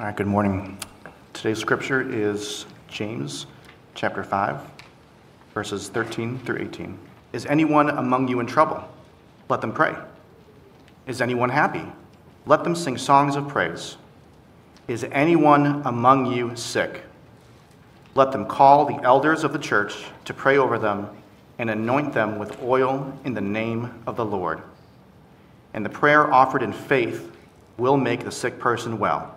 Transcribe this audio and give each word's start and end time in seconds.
All 0.00 0.06
right, 0.06 0.16
good 0.16 0.26
morning. 0.26 0.78
Today's 1.34 1.58
scripture 1.58 2.00
is 2.00 2.64
James 2.88 3.44
chapter 3.94 4.24
5, 4.24 4.58
verses 5.52 5.90
13 5.90 6.38
through 6.38 6.56
18. 6.62 6.98
Is 7.34 7.44
anyone 7.44 7.90
among 7.90 8.26
you 8.26 8.40
in 8.40 8.46
trouble? 8.46 8.82
Let 9.50 9.60
them 9.60 9.72
pray. 9.72 9.94
Is 11.06 11.20
anyone 11.20 11.50
happy? 11.50 11.84
Let 12.46 12.64
them 12.64 12.74
sing 12.74 12.96
songs 12.96 13.36
of 13.36 13.48
praise. 13.48 13.98
Is 14.88 15.04
anyone 15.12 15.82
among 15.84 16.32
you 16.32 16.56
sick? 16.56 17.02
Let 18.14 18.32
them 18.32 18.46
call 18.46 18.86
the 18.86 19.02
elders 19.04 19.44
of 19.44 19.52
the 19.52 19.58
church 19.58 20.06
to 20.24 20.32
pray 20.32 20.56
over 20.56 20.78
them 20.78 21.10
and 21.58 21.68
anoint 21.68 22.14
them 22.14 22.38
with 22.38 22.62
oil 22.62 23.12
in 23.26 23.34
the 23.34 23.42
name 23.42 24.02
of 24.06 24.16
the 24.16 24.24
Lord. 24.24 24.62
And 25.74 25.84
the 25.84 25.90
prayer 25.90 26.32
offered 26.32 26.62
in 26.62 26.72
faith 26.72 27.30
will 27.76 27.98
make 27.98 28.24
the 28.24 28.32
sick 28.32 28.58
person 28.58 28.98
well. 28.98 29.36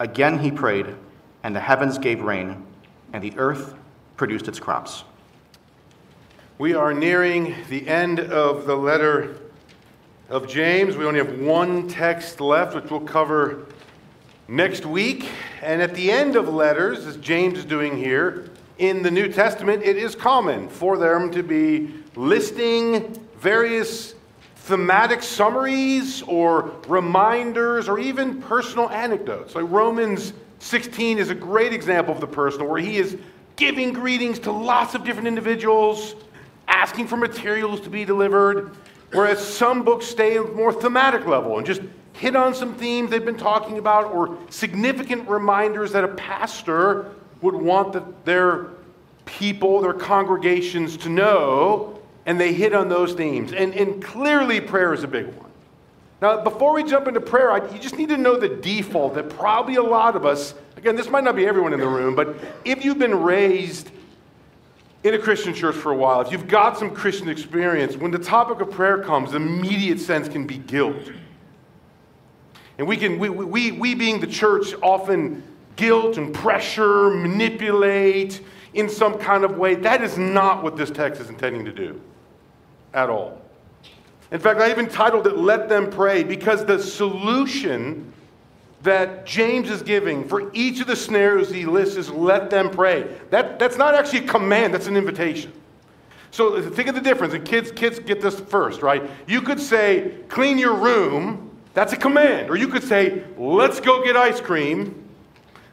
Again 0.00 0.38
he 0.38 0.50
prayed, 0.50 0.94
and 1.42 1.54
the 1.54 1.60
heavens 1.60 1.98
gave 1.98 2.20
rain, 2.20 2.64
and 3.12 3.22
the 3.22 3.32
earth 3.36 3.74
produced 4.16 4.48
its 4.48 4.60
crops. 4.60 5.04
We 6.58 6.74
are 6.74 6.92
nearing 6.92 7.54
the 7.68 7.86
end 7.86 8.20
of 8.20 8.66
the 8.66 8.76
letter 8.76 9.38
of 10.28 10.48
James. 10.48 10.96
We 10.96 11.04
only 11.04 11.18
have 11.18 11.40
one 11.40 11.88
text 11.88 12.40
left, 12.40 12.74
which 12.74 12.90
we'll 12.90 13.00
cover 13.00 13.66
next 14.48 14.84
week. 14.84 15.30
And 15.62 15.80
at 15.80 15.94
the 15.94 16.10
end 16.10 16.36
of 16.36 16.48
letters, 16.48 17.06
as 17.06 17.16
James 17.16 17.58
is 17.58 17.64
doing 17.64 17.96
here, 17.96 18.50
in 18.78 19.02
the 19.02 19.10
New 19.10 19.32
Testament, 19.32 19.82
it 19.82 19.96
is 19.96 20.14
common 20.14 20.68
for 20.68 20.96
them 20.96 21.30
to 21.32 21.42
be 21.42 21.94
listing 22.14 23.14
various 23.38 24.14
thematic 24.68 25.22
summaries 25.22 26.20
or 26.22 26.70
reminders 26.86 27.88
or 27.88 27.98
even 27.98 28.42
personal 28.42 28.90
anecdotes. 28.90 29.54
Like 29.54 29.64
Romans 29.68 30.34
16 30.58 31.18
is 31.18 31.30
a 31.30 31.34
great 31.34 31.72
example 31.72 32.12
of 32.14 32.20
the 32.20 32.26
personal, 32.26 32.68
where 32.68 32.80
he 32.80 32.98
is 32.98 33.16
giving 33.56 33.94
greetings 33.94 34.38
to 34.40 34.52
lots 34.52 34.94
of 34.94 35.04
different 35.04 35.26
individuals, 35.26 36.14
asking 36.68 37.06
for 37.06 37.16
materials 37.16 37.80
to 37.80 37.88
be 37.88 38.04
delivered, 38.04 38.76
whereas 39.12 39.42
some 39.42 39.84
books 39.84 40.04
stay 40.04 40.36
at 40.36 40.44
a 40.44 40.48
more 40.48 40.72
thematic 40.72 41.26
level 41.26 41.56
and 41.56 41.66
just 41.66 41.80
hit 42.12 42.36
on 42.36 42.54
some 42.54 42.74
themes 42.74 43.08
they've 43.08 43.24
been 43.24 43.38
talking 43.38 43.78
about 43.78 44.12
or 44.12 44.36
significant 44.50 45.26
reminders 45.26 45.92
that 45.92 46.04
a 46.04 46.08
pastor 46.08 47.10
would 47.40 47.54
want 47.54 47.94
the, 47.94 48.04
their 48.24 48.66
people, 49.24 49.80
their 49.80 49.94
congregations 49.94 50.98
to 50.98 51.08
know 51.08 51.97
and 52.28 52.38
they 52.38 52.52
hit 52.52 52.74
on 52.74 52.90
those 52.90 53.14
themes. 53.14 53.54
And, 53.54 53.72
and 53.72 54.04
clearly, 54.04 54.60
prayer 54.60 54.92
is 54.92 55.02
a 55.02 55.08
big 55.08 55.28
one. 55.28 55.50
Now, 56.20 56.44
before 56.44 56.74
we 56.74 56.84
jump 56.84 57.08
into 57.08 57.22
prayer, 57.22 57.50
I, 57.50 57.66
you 57.72 57.78
just 57.78 57.96
need 57.96 58.10
to 58.10 58.18
know 58.18 58.38
the 58.38 58.50
default 58.50 59.14
that 59.14 59.30
probably 59.30 59.76
a 59.76 59.82
lot 59.82 60.14
of 60.14 60.26
us, 60.26 60.52
again, 60.76 60.94
this 60.94 61.08
might 61.08 61.24
not 61.24 61.36
be 61.36 61.46
everyone 61.46 61.72
in 61.72 61.80
the 61.80 61.88
room, 61.88 62.14
but 62.14 62.36
if 62.66 62.84
you've 62.84 62.98
been 62.98 63.22
raised 63.22 63.90
in 65.04 65.14
a 65.14 65.18
Christian 65.18 65.54
church 65.54 65.74
for 65.74 65.90
a 65.90 65.96
while, 65.96 66.20
if 66.20 66.30
you've 66.30 66.48
got 66.48 66.76
some 66.76 66.90
Christian 66.94 67.30
experience, 67.30 67.96
when 67.96 68.10
the 68.10 68.18
topic 68.18 68.60
of 68.60 68.70
prayer 68.70 69.02
comes, 69.02 69.30
the 69.30 69.38
immediate 69.38 69.98
sense 69.98 70.28
can 70.28 70.46
be 70.46 70.58
guilt. 70.58 71.10
And 72.76 72.86
we 72.86 72.98
can, 72.98 73.18
we, 73.18 73.30
we, 73.30 73.72
we 73.72 73.94
being 73.94 74.20
the 74.20 74.26
church, 74.26 74.74
often 74.82 75.42
guilt 75.76 76.18
and 76.18 76.34
pressure, 76.34 77.08
manipulate 77.08 78.42
in 78.74 78.90
some 78.90 79.16
kind 79.16 79.44
of 79.44 79.56
way. 79.56 79.76
That 79.76 80.02
is 80.02 80.18
not 80.18 80.62
what 80.62 80.76
this 80.76 80.90
text 80.90 81.22
is 81.22 81.30
intending 81.30 81.64
to 81.64 81.72
do 81.72 81.98
at 82.94 83.10
all. 83.10 83.40
In 84.30 84.40
fact, 84.40 84.60
I 84.60 84.70
even 84.70 84.88
titled 84.88 85.26
it 85.26 85.36
Let 85.36 85.68
Them 85.68 85.90
Pray 85.90 86.22
because 86.22 86.64
the 86.64 86.78
solution 86.78 88.12
that 88.82 89.26
James 89.26 89.70
is 89.70 89.82
giving 89.82 90.28
for 90.28 90.50
each 90.54 90.80
of 90.80 90.86
the 90.86 90.96
snares 90.96 91.50
he 91.50 91.64
lists 91.64 91.96
is 91.96 92.10
let 92.10 92.50
them 92.50 92.70
pray. 92.70 93.08
That, 93.30 93.58
that's 93.58 93.76
not 93.76 93.94
actually 93.94 94.20
a 94.20 94.28
command, 94.28 94.72
that's 94.72 94.86
an 94.86 94.96
invitation. 94.96 95.52
So 96.30 96.60
think 96.62 96.88
of 96.88 96.94
the 96.94 97.00
difference, 97.00 97.34
and 97.34 97.44
kids, 97.44 97.72
kids 97.72 97.98
get 97.98 98.20
this 98.20 98.38
first, 98.38 98.82
right? 98.82 99.02
You 99.26 99.40
could 99.40 99.58
say, 99.58 100.14
clean 100.28 100.58
your 100.58 100.74
room, 100.74 101.56
that's 101.74 101.92
a 101.92 101.96
command. 101.96 102.50
Or 102.50 102.56
you 102.56 102.68
could 102.68 102.84
say, 102.84 103.24
let's 103.36 103.80
go 103.80 104.04
get 104.04 104.16
ice 104.16 104.40
cream, 104.40 105.08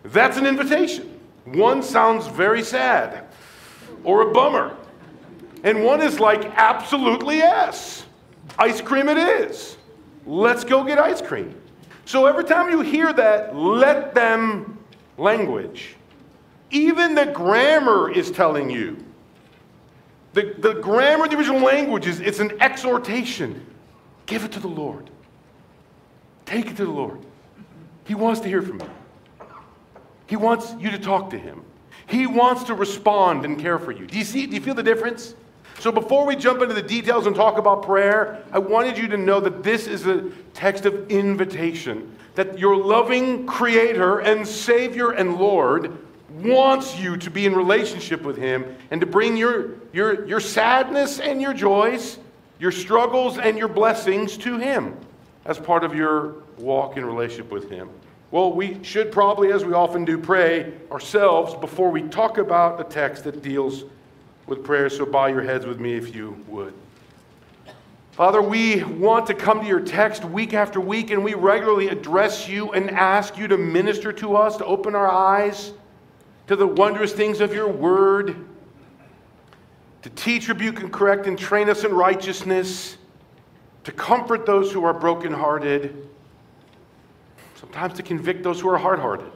that's 0.03 0.38
an 0.38 0.47
invitation. 0.47 1.20
One 1.46 1.84
sounds 1.84 2.28
very 2.28 2.64
sad 2.64 3.26
or 4.03 4.30
a 4.30 4.34
bummer. 4.34 4.76
And 5.66 5.84
one 5.84 6.02
is 6.02 6.20
like, 6.20 6.46
absolutely 6.56 7.38
yes. 7.38 8.06
Ice 8.59 8.81
cream 8.81 9.09
it 9.09 9.18
is. 9.18 9.78
Let's 10.28 10.64
go 10.64 10.84
get 10.84 11.00
ice 11.00 11.24
cream. 11.24 11.59
So 12.06 12.28
every 12.28 12.44
time 12.44 12.70
you 12.70 12.81
hear 12.81 13.12
that, 13.12 13.56
let 13.56 14.14
them 14.14 14.78
language, 15.18 15.96
even 16.70 17.16
the 17.16 17.26
grammar 17.26 18.12
is 18.12 18.30
telling 18.30 18.70
you. 18.70 18.98
The, 20.34 20.53
the 20.59 20.74
grammar 20.76 21.26
of 21.26 21.31
the 21.31 21.38
original 21.38 21.62
language 21.62 22.06
is 22.06 22.20
it's 22.20 22.40
an 22.40 22.52
exhortation. 22.62 23.66
Give 24.28 24.44
it 24.44 24.52
to 24.52 24.59
the 24.59 24.68
Lord. 24.68 25.09
Take 26.46 26.68
it 26.68 26.78
to 26.78 26.86
the 26.86 26.92
Lord. 26.92 27.20
He 28.03 28.14
wants 28.14 28.40
to 28.42 28.47
hear 28.47 28.62
from 28.62 28.82
you. 28.82 28.90
He 30.28 30.36
wants 30.36 30.76
you 30.78 30.92
to 30.92 31.00
talk 31.00 31.32
to 31.32 31.40
him. 31.40 31.64
He 32.06 32.28
wants 32.28 32.66
to 32.66 32.76
respond 32.76 33.46
and 33.46 33.59
care 33.59 33.80
for 33.80 33.92
you. 33.92 34.06
Do 34.06 34.16
you 34.16 34.26
see? 34.26 34.46
Do 34.46 34.53
you 34.53 34.62
feel 34.62 34.76
the 34.76 34.84
difference? 34.84 35.34
So 35.80 35.91
before 35.91 36.25
we 36.25 36.36
jump 36.36 36.62
into 36.62 36.74
the 36.74 36.81
details 36.81 37.28
and 37.28 37.36
talk 37.36 37.58
about 37.58 37.84
prayer, 37.84 38.44
I 38.52 38.59
wanted 38.59 38.97
you 38.97 39.08
to 39.09 39.18
know 39.18 39.40
that 39.40 39.62
this 39.62 39.88
is 39.88 40.08
a 40.08 40.30
text 40.53 40.86
of 40.86 41.12
invitation. 41.12 42.16
That 42.36 42.58
your 42.58 42.75
loving 42.75 43.46
Creator 43.46 44.19
and 44.19 44.47
Savior 44.47 45.12
and 45.12 45.38
Lord 45.38 45.97
wants 46.30 47.00
you 47.00 47.18
to 47.18 47.30
be 47.30 47.46
in 47.46 47.56
relationship 47.56 48.24
with 48.24 48.38
Him 48.38 48.75
and 48.91 49.00
to 49.02 49.08
bring 49.08 49.38
your, 49.38 49.72
your, 49.94 50.25
your 50.25 50.40
sadness 50.40 51.19
and 51.19 51.41
your 51.41 51.53
joys, 51.53 52.19
your 52.59 52.72
struggles 52.72 53.38
and 53.38 53.58
your 53.58 53.68
blessings 53.68 54.38
to 54.38 54.58
Him 54.58 54.97
as 55.46 55.59
part 55.59 55.84
of 55.84 55.94
your 55.94 56.35
walk 56.58 56.97
in 56.97 57.06
relationship 57.06 57.52
with 57.52 57.69
Him. 57.69 57.90
Well, 58.31 58.52
we 58.52 58.84
should 58.84 59.12
probably, 59.12 59.52
as 59.52 59.64
we 59.64 59.74
often 59.74 60.03
do, 60.03 60.18
pray 60.18 60.74
ourselves 60.91 61.53
before 61.56 61.90
we 61.90 62.02
talk 62.03 62.38
about 62.38 62.78
the 62.78 62.84
text 62.84 63.24
that 63.25 63.41
deals 63.41 63.85
with 64.47 64.63
prayer, 64.63 64.89
so 64.89 65.06
bow 65.06 65.28
your 65.28 65.41
heads 65.41 65.66
with 65.66 65.79
me 65.79 65.95
if 65.95 66.16
you 66.16 66.44
would. 66.47 66.73
Father, 68.11 68.41
we 68.41 68.81
want 68.83 69.28
to 69.28 69.33
come 69.33 69.59
to 69.59 69.67
your 69.67 69.81
text 69.81 70.23
week 70.23 70.53
after 70.53 70.79
week, 70.79 71.11
and 71.11 71.23
we 71.23 71.33
regularly 71.33 71.89
address 71.89 72.47
you 72.47 72.72
and 72.72 72.89
ask 72.91 73.38
you 73.38 73.47
to 73.47 73.57
minister 73.57 74.13
to 74.13 74.38
us, 74.38 74.55
to 74.57 74.66
open 74.66 74.95
our 74.95 75.09
eyes 75.09 75.73
to 76.47 76.55
the 76.55 76.66
wondrous 76.66 77.11
things 77.11 77.41
of 77.41 77.53
your 77.53 77.67
word, 77.67 78.45
to 80.03 80.09
teach, 80.11 80.47
rebuke, 80.47 80.79
and 80.79 80.94
correct, 80.94 81.28
and 81.28 81.38
train 81.38 81.69
us 81.69 81.84
in 81.84 81.94
righteousness, 81.94 82.97
to 83.84 83.91
comfort 83.91 84.45
those 84.45 84.72
who 84.72 84.85
are 84.85 84.94
brokenhearted, 84.94 86.07
sometimes 87.55 87.95
to 87.95 88.03
convict 88.03 88.44
those 88.44 88.61
who 88.61 88.69
are 88.69 88.78
hard 88.78 89.00
hearted. 89.00 89.31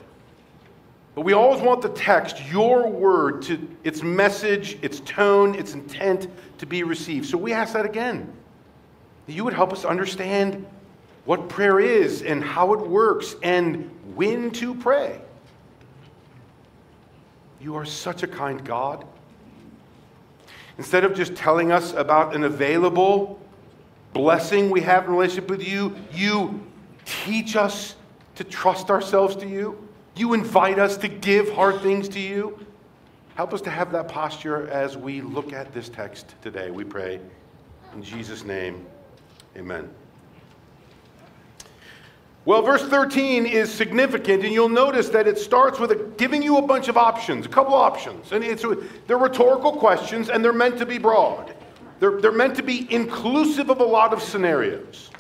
But 1.20 1.26
we 1.26 1.34
always 1.34 1.62
want 1.62 1.82
the 1.82 1.90
text, 1.90 2.42
your 2.50 2.88
word, 2.88 3.42
to 3.42 3.68
its 3.84 4.02
message, 4.02 4.78
its 4.82 5.02
tone, 5.02 5.54
its 5.54 5.74
intent 5.74 6.30
to 6.60 6.66
be 6.66 6.84
received. 6.84 7.26
So 7.26 7.38
we 7.38 7.52
ask 7.52 7.74
that 7.74 7.84
again. 7.84 8.32
That 9.28 9.34
you 9.34 9.44
would 9.44 9.54
help 9.54 9.74
us 9.74 9.84
understand 9.84 10.66
what 11.26 11.50
prayer 11.50 11.78
is 11.82 12.22
and 12.22 12.42
how 12.42 12.72
it 12.72 12.80
works 12.80 13.36
and 13.44 13.92
when 14.16 14.52
to 14.52 14.74
pray. 14.74 15.20
You 17.60 17.76
are 17.76 17.86
such 17.86 18.24
a 18.24 18.28
kind 18.28 18.64
God. 18.64 19.06
Instead 20.78 21.04
of 21.04 21.16
just 21.16 21.36
telling 21.36 21.70
us 21.70 21.92
about 21.92 22.34
an 22.34 22.46
available 22.46 23.42
blessing 24.14 24.70
we 24.70 24.80
have 24.80 25.04
in 25.04 25.12
relationship 25.12 25.50
with 25.50 25.68
you, 25.68 25.98
you 26.14 26.66
teach 27.04 27.58
us 27.58 27.96
to 28.36 28.46
trust 28.46 28.90
ourselves 28.90 29.36
to 29.36 29.50
you. 29.50 29.89
You 30.20 30.34
invite 30.34 30.80
us 30.80 30.98
to 30.98 31.08
give 31.08 31.50
hard 31.54 31.80
things 31.80 32.10
to 32.10 32.20
you. 32.20 32.60
Help 33.36 33.54
us 33.54 33.62
to 33.62 33.70
have 33.70 33.94
that 33.94 34.10
posture 34.10 34.68
as 34.68 34.98
we 34.98 35.22
look 35.22 35.54
at 35.54 35.74
this 35.74 35.88
text 35.88 36.36
today. 36.42 36.72
We 36.72 36.84
pray 36.84 37.22
in 37.94 38.04
Jesus' 38.04 38.44
name. 38.44 38.86
Amen. 39.56 39.90
Well, 42.44 42.62
verse 42.62 42.84
13 42.84 43.46
is 43.46 43.74
significant, 43.74 44.44
and 44.44 44.52
you'll 44.52 44.68
notice 44.68 45.08
that 45.08 45.26
it 45.26 45.38
starts 45.38 45.80
with 45.80 45.92
a, 45.92 45.96
giving 46.18 46.44
you 46.44 46.58
a 46.58 46.62
bunch 46.62 46.90
of 46.90 46.98
options, 46.98 47.46
a 47.46 47.50
couple 47.50 47.74
options. 47.74 48.34
And 48.34 48.44
it's, 48.44 48.66
they're 49.08 49.18
rhetorical 49.18 49.72
questions, 49.72 50.30
and 50.30 50.44
they're 50.44 50.52
meant 50.52 50.78
to 50.80 50.86
be 50.86 50.98
broad. 50.98 51.56
They're, 52.02 52.20
they're 52.20 52.34
meant 52.34 52.58
to 52.58 52.64
be 52.64 52.94
inclusive 52.94 53.70
of 53.70 53.80
a 53.80 53.86
lot 53.86 54.12
of 54.12 54.22
scenarios. 54.22 55.12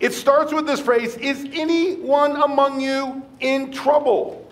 It 0.00 0.12
starts 0.12 0.52
with 0.52 0.66
this 0.66 0.80
phrase 0.80 1.16
Is 1.16 1.46
anyone 1.52 2.40
among 2.40 2.80
you 2.80 3.22
in 3.40 3.72
trouble? 3.72 4.44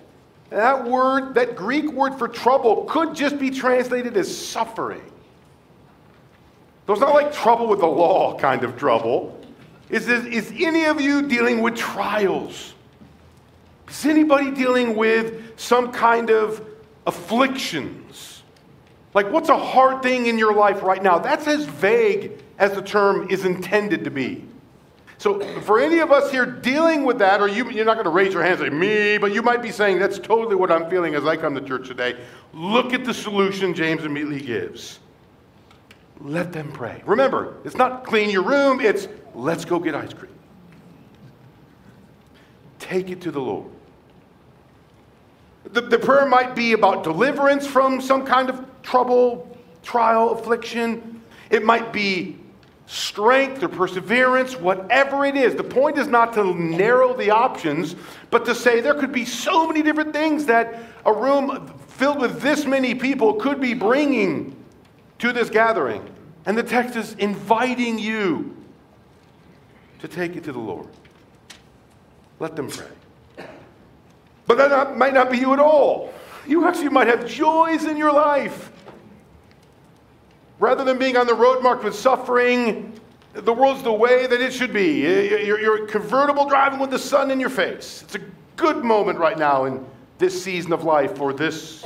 And 0.50 0.60
that 0.60 0.84
word, 0.84 1.34
that 1.34 1.56
Greek 1.56 1.90
word 1.92 2.14
for 2.18 2.28
trouble, 2.28 2.84
could 2.84 3.14
just 3.14 3.38
be 3.38 3.50
translated 3.50 4.16
as 4.16 4.34
suffering. 4.34 5.02
So 6.86 6.92
it's 6.92 7.00
not 7.00 7.14
like 7.14 7.32
trouble 7.32 7.66
with 7.66 7.80
the 7.80 7.86
law 7.86 8.38
kind 8.38 8.62
of 8.62 8.76
trouble. 8.76 9.40
Is, 9.90 10.06
this, 10.06 10.24
is 10.26 10.52
any 10.56 10.84
of 10.84 11.00
you 11.00 11.22
dealing 11.22 11.62
with 11.62 11.74
trials? 11.74 12.74
Is 13.88 14.06
anybody 14.06 14.52
dealing 14.52 14.96
with 14.96 15.58
some 15.58 15.90
kind 15.90 16.30
of 16.30 16.64
afflictions? 17.06 18.42
Like, 19.14 19.30
what's 19.30 19.48
a 19.48 19.56
hard 19.56 20.02
thing 20.02 20.26
in 20.26 20.38
your 20.38 20.54
life 20.54 20.82
right 20.82 21.02
now? 21.02 21.18
That's 21.18 21.46
as 21.46 21.64
vague 21.64 22.32
as 22.58 22.72
the 22.72 22.82
term 22.82 23.30
is 23.30 23.44
intended 23.44 24.04
to 24.04 24.10
be. 24.10 24.44
So, 25.18 25.40
for 25.62 25.80
any 25.80 25.98
of 26.00 26.12
us 26.12 26.30
here 26.30 26.44
dealing 26.44 27.04
with 27.04 27.18
that, 27.18 27.40
or 27.40 27.48
you, 27.48 27.70
you're 27.70 27.86
not 27.86 27.94
going 27.94 28.04
to 28.04 28.10
raise 28.10 28.34
your 28.34 28.42
hands 28.42 28.60
and 28.60 28.70
say, 28.70 28.76
me, 28.76 29.18
but 29.18 29.32
you 29.32 29.42
might 29.42 29.62
be 29.62 29.72
saying, 29.72 29.98
that's 29.98 30.18
totally 30.18 30.56
what 30.56 30.70
I'm 30.70 30.90
feeling 30.90 31.14
as 31.14 31.24
I 31.24 31.36
come 31.36 31.54
to 31.54 31.60
church 31.62 31.88
today. 31.88 32.18
Look 32.52 32.92
at 32.92 33.04
the 33.04 33.14
solution 33.14 33.72
James 33.72 34.04
immediately 34.04 34.40
gives. 34.40 34.98
Let 36.20 36.52
them 36.52 36.70
pray. 36.72 37.02
Remember, 37.06 37.56
it's 37.64 37.76
not 37.76 38.04
clean 38.04 38.28
your 38.28 38.42
room, 38.42 38.80
it's 38.80 39.08
let's 39.34 39.64
go 39.64 39.78
get 39.78 39.94
ice 39.94 40.12
cream. 40.12 40.32
Take 42.78 43.08
it 43.10 43.20
to 43.22 43.30
the 43.30 43.40
Lord. 43.40 43.70
The, 45.64 45.80
the 45.80 45.98
prayer 45.98 46.26
might 46.26 46.54
be 46.54 46.72
about 46.72 47.04
deliverance 47.04 47.66
from 47.66 48.00
some 48.00 48.24
kind 48.24 48.48
of 48.48 48.64
trouble, 48.82 49.56
trial, 49.82 50.30
affliction. 50.30 51.22
It 51.50 51.64
might 51.64 51.92
be 51.92 52.38
strength 52.86 53.62
or 53.62 53.68
perseverance, 53.68 54.56
whatever 54.56 55.24
it 55.24 55.36
is. 55.36 55.54
The 55.54 55.64
point 55.64 55.98
is 55.98 56.06
not 56.06 56.32
to 56.34 56.54
narrow 56.54 57.14
the 57.14 57.30
options, 57.30 57.96
but 58.30 58.44
to 58.46 58.54
say 58.54 58.80
there 58.80 58.94
could 58.94 59.12
be 59.12 59.24
so 59.24 59.66
many 59.66 59.82
different 59.82 60.12
things 60.12 60.46
that 60.46 60.82
a 61.04 61.12
room 61.12 61.72
filled 61.88 62.20
with 62.20 62.40
this 62.40 62.64
many 62.64 62.94
people 62.94 63.34
could 63.34 63.60
be 63.60 63.74
bringing 63.74 64.54
to 65.18 65.32
this 65.32 65.50
gathering. 65.50 66.08
And 66.44 66.56
the 66.56 66.62
text 66.62 66.94
is 66.94 67.14
inviting 67.14 67.98
you 67.98 68.56
to 69.98 70.06
take 70.06 70.36
it 70.36 70.44
to 70.44 70.52
the 70.52 70.58
Lord. 70.58 70.86
Let 72.38 72.54
them 72.54 72.68
pray. 72.68 73.46
But 74.46 74.58
that 74.58 74.70
not, 74.70 74.96
might 74.96 75.14
not 75.14 75.30
be 75.30 75.38
you 75.38 75.52
at 75.52 75.58
all. 75.58 76.12
You 76.46 76.68
actually 76.68 76.90
might 76.90 77.08
have 77.08 77.26
joys 77.26 77.84
in 77.84 77.96
your 77.96 78.12
life. 78.12 78.70
Rather 80.58 80.84
than 80.84 80.98
being 80.98 81.16
on 81.16 81.26
the 81.26 81.34
road 81.34 81.62
marked 81.62 81.84
with 81.84 81.94
suffering, 81.94 82.98
the 83.32 83.52
world's 83.52 83.82
the 83.82 83.92
way 83.92 84.26
that 84.26 84.40
it 84.40 84.52
should 84.52 84.72
be. 84.72 85.00
You're, 85.00 85.60
you're 85.60 85.86
convertible 85.86 86.48
driving 86.48 86.78
with 86.78 86.90
the 86.90 86.98
sun 86.98 87.30
in 87.30 87.38
your 87.38 87.50
face. 87.50 88.02
It's 88.02 88.14
a 88.14 88.20
good 88.56 88.84
moment 88.84 89.18
right 89.18 89.38
now 89.38 89.66
in 89.66 89.84
this 90.18 90.42
season 90.42 90.72
of 90.72 90.84
life 90.84 91.20
or 91.20 91.34
this 91.34 91.84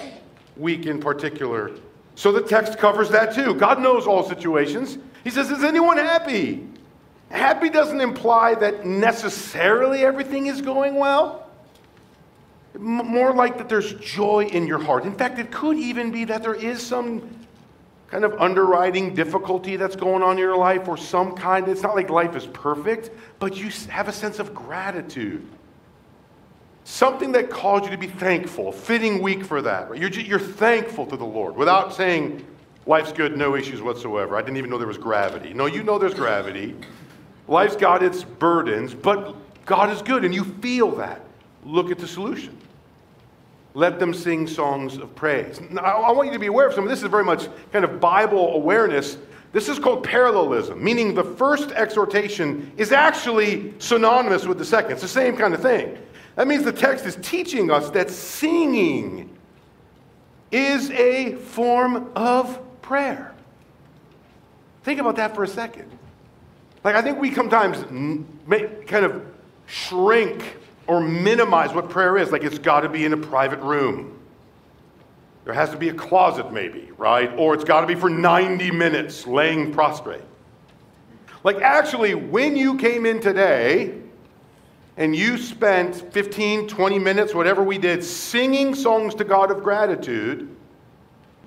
week 0.56 0.86
in 0.86 1.00
particular. 1.00 1.72
So 2.14 2.30
the 2.30 2.42
text 2.42 2.78
covers 2.78 3.08
that 3.10 3.34
too. 3.34 3.54
God 3.54 3.80
knows 3.80 4.06
all 4.06 4.22
situations. 4.22 4.98
He 5.24 5.30
says, 5.30 5.50
Is 5.50 5.64
anyone 5.64 5.96
happy? 5.96 6.66
Happy 7.30 7.70
doesn't 7.70 8.00
imply 8.00 8.54
that 8.56 8.84
necessarily 8.84 10.04
everything 10.04 10.46
is 10.46 10.60
going 10.60 10.96
well. 10.96 11.48
More 12.78 13.32
like 13.32 13.58
that 13.58 13.68
there's 13.68 13.94
joy 13.94 14.46
in 14.46 14.66
your 14.66 14.78
heart. 14.78 15.04
In 15.04 15.14
fact, 15.14 15.38
it 15.38 15.50
could 15.50 15.76
even 15.76 16.10
be 16.12 16.24
that 16.24 16.42
there 16.42 16.54
is 16.54 16.84
some 16.84 17.39
kind 18.10 18.24
of 18.24 18.34
underwriting 18.40 19.14
difficulty 19.14 19.76
that's 19.76 19.94
going 19.94 20.22
on 20.22 20.32
in 20.32 20.38
your 20.38 20.56
life 20.56 20.88
or 20.88 20.96
some 20.96 21.34
kind. 21.34 21.68
It's 21.68 21.82
not 21.82 21.94
like 21.94 22.10
life 22.10 22.34
is 22.34 22.46
perfect, 22.46 23.10
but 23.38 23.56
you 23.56 23.70
have 23.88 24.08
a 24.08 24.12
sense 24.12 24.38
of 24.40 24.52
gratitude. 24.52 25.46
Something 26.84 27.30
that 27.32 27.50
caused 27.50 27.84
you 27.84 27.90
to 27.92 27.98
be 27.98 28.08
thankful, 28.08 28.72
fitting 28.72 29.22
week 29.22 29.44
for 29.44 29.62
that. 29.62 29.96
You're, 29.96 30.10
you're 30.10 30.40
thankful 30.40 31.06
to 31.06 31.16
the 31.16 31.24
Lord 31.24 31.54
without 31.54 31.94
saying, 31.94 32.44
life's 32.84 33.12
good, 33.12 33.36
no 33.36 33.54
issues 33.54 33.80
whatsoever. 33.80 34.36
I 34.36 34.42
didn't 34.42 34.56
even 34.56 34.70
know 34.70 34.78
there 34.78 34.88
was 34.88 34.98
gravity. 34.98 35.54
No, 35.54 35.66
you 35.66 35.84
know 35.84 35.98
there's 35.98 36.14
gravity. 36.14 36.74
Life's 37.46 37.76
got 37.76 38.02
its 38.02 38.24
burdens, 38.24 38.92
but 38.92 39.36
God 39.66 39.90
is 39.90 40.02
good, 40.02 40.24
and 40.24 40.34
you 40.34 40.42
feel 40.42 40.90
that. 40.96 41.20
Look 41.64 41.92
at 41.92 41.98
the 41.98 42.08
solution. 42.08 42.56
Let 43.74 44.00
them 44.00 44.12
sing 44.12 44.46
songs 44.46 44.96
of 44.96 45.14
praise. 45.14 45.60
Now, 45.70 45.82
I 45.82 46.10
want 46.10 46.26
you 46.26 46.32
to 46.32 46.40
be 46.40 46.46
aware 46.46 46.66
of 46.66 46.74
something. 46.74 46.90
This 46.90 47.02
is 47.02 47.08
very 47.08 47.24
much 47.24 47.48
kind 47.72 47.84
of 47.84 48.00
Bible 48.00 48.54
awareness. 48.54 49.16
This 49.52 49.68
is 49.68 49.78
called 49.78 50.04
parallelism, 50.04 50.82
meaning 50.82 51.14
the 51.14 51.24
first 51.24 51.70
exhortation 51.72 52.72
is 52.76 52.92
actually 52.92 53.74
synonymous 53.78 54.46
with 54.46 54.58
the 54.58 54.64
second. 54.64 54.92
It's 54.92 55.02
the 55.02 55.08
same 55.08 55.36
kind 55.36 55.54
of 55.54 55.62
thing. 55.62 55.98
That 56.36 56.46
means 56.46 56.64
the 56.64 56.72
text 56.72 57.04
is 57.06 57.16
teaching 57.22 57.70
us 57.70 57.90
that 57.90 58.10
singing 58.10 59.36
is 60.50 60.90
a 60.90 61.34
form 61.34 62.10
of 62.16 62.60
prayer. 62.82 63.34
Think 64.82 64.98
about 65.00 65.16
that 65.16 65.34
for 65.34 65.44
a 65.44 65.48
second. 65.48 65.90
Like, 66.82 66.94
I 66.94 67.02
think 67.02 67.18
we 67.18 67.34
sometimes 67.34 67.82
kind 67.84 69.04
of 69.04 69.26
shrink 69.66 70.56
or 70.90 71.00
minimize 71.00 71.72
what 71.72 71.88
prayer 71.88 72.18
is. 72.18 72.32
Like, 72.32 72.42
it's 72.42 72.58
got 72.58 72.80
to 72.80 72.88
be 72.88 73.04
in 73.04 73.12
a 73.12 73.16
private 73.16 73.60
room. 73.60 74.18
There 75.44 75.54
has 75.54 75.70
to 75.70 75.76
be 75.76 75.88
a 75.88 75.94
closet, 75.94 76.52
maybe, 76.52 76.90
right? 76.98 77.32
Or 77.36 77.54
it's 77.54 77.62
got 77.62 77.82
to 77.82 77.86
be 77.86 77.94
for 77.94 78.10
90 78.10 78.72
minutes 78.72 79.24
laying 79.24 79.72
prostrate. 79.72 80.24
Like, 81.44 81.60
actually, 81.60 82.16
when 82.16 82.56
you 82.56 82.76
came 82.76 83.06
in 83.06 83.20
today 83.20 84.00
and 84.96 85.14
you 85.14 85.38
spent 85.38 86.12
15, 86.12 86.66
20 86.66 86.98
minutes, 86.98 87.34
whatever 87.36 87.62
we 87.62 87.78
did, 87.78 88.02
singing 88.02 88.74
songs 88.74 89.14
to 89.14 89.22
God 89.22 89.52
of 89.52 89.62
gratitude, 89.62 90.48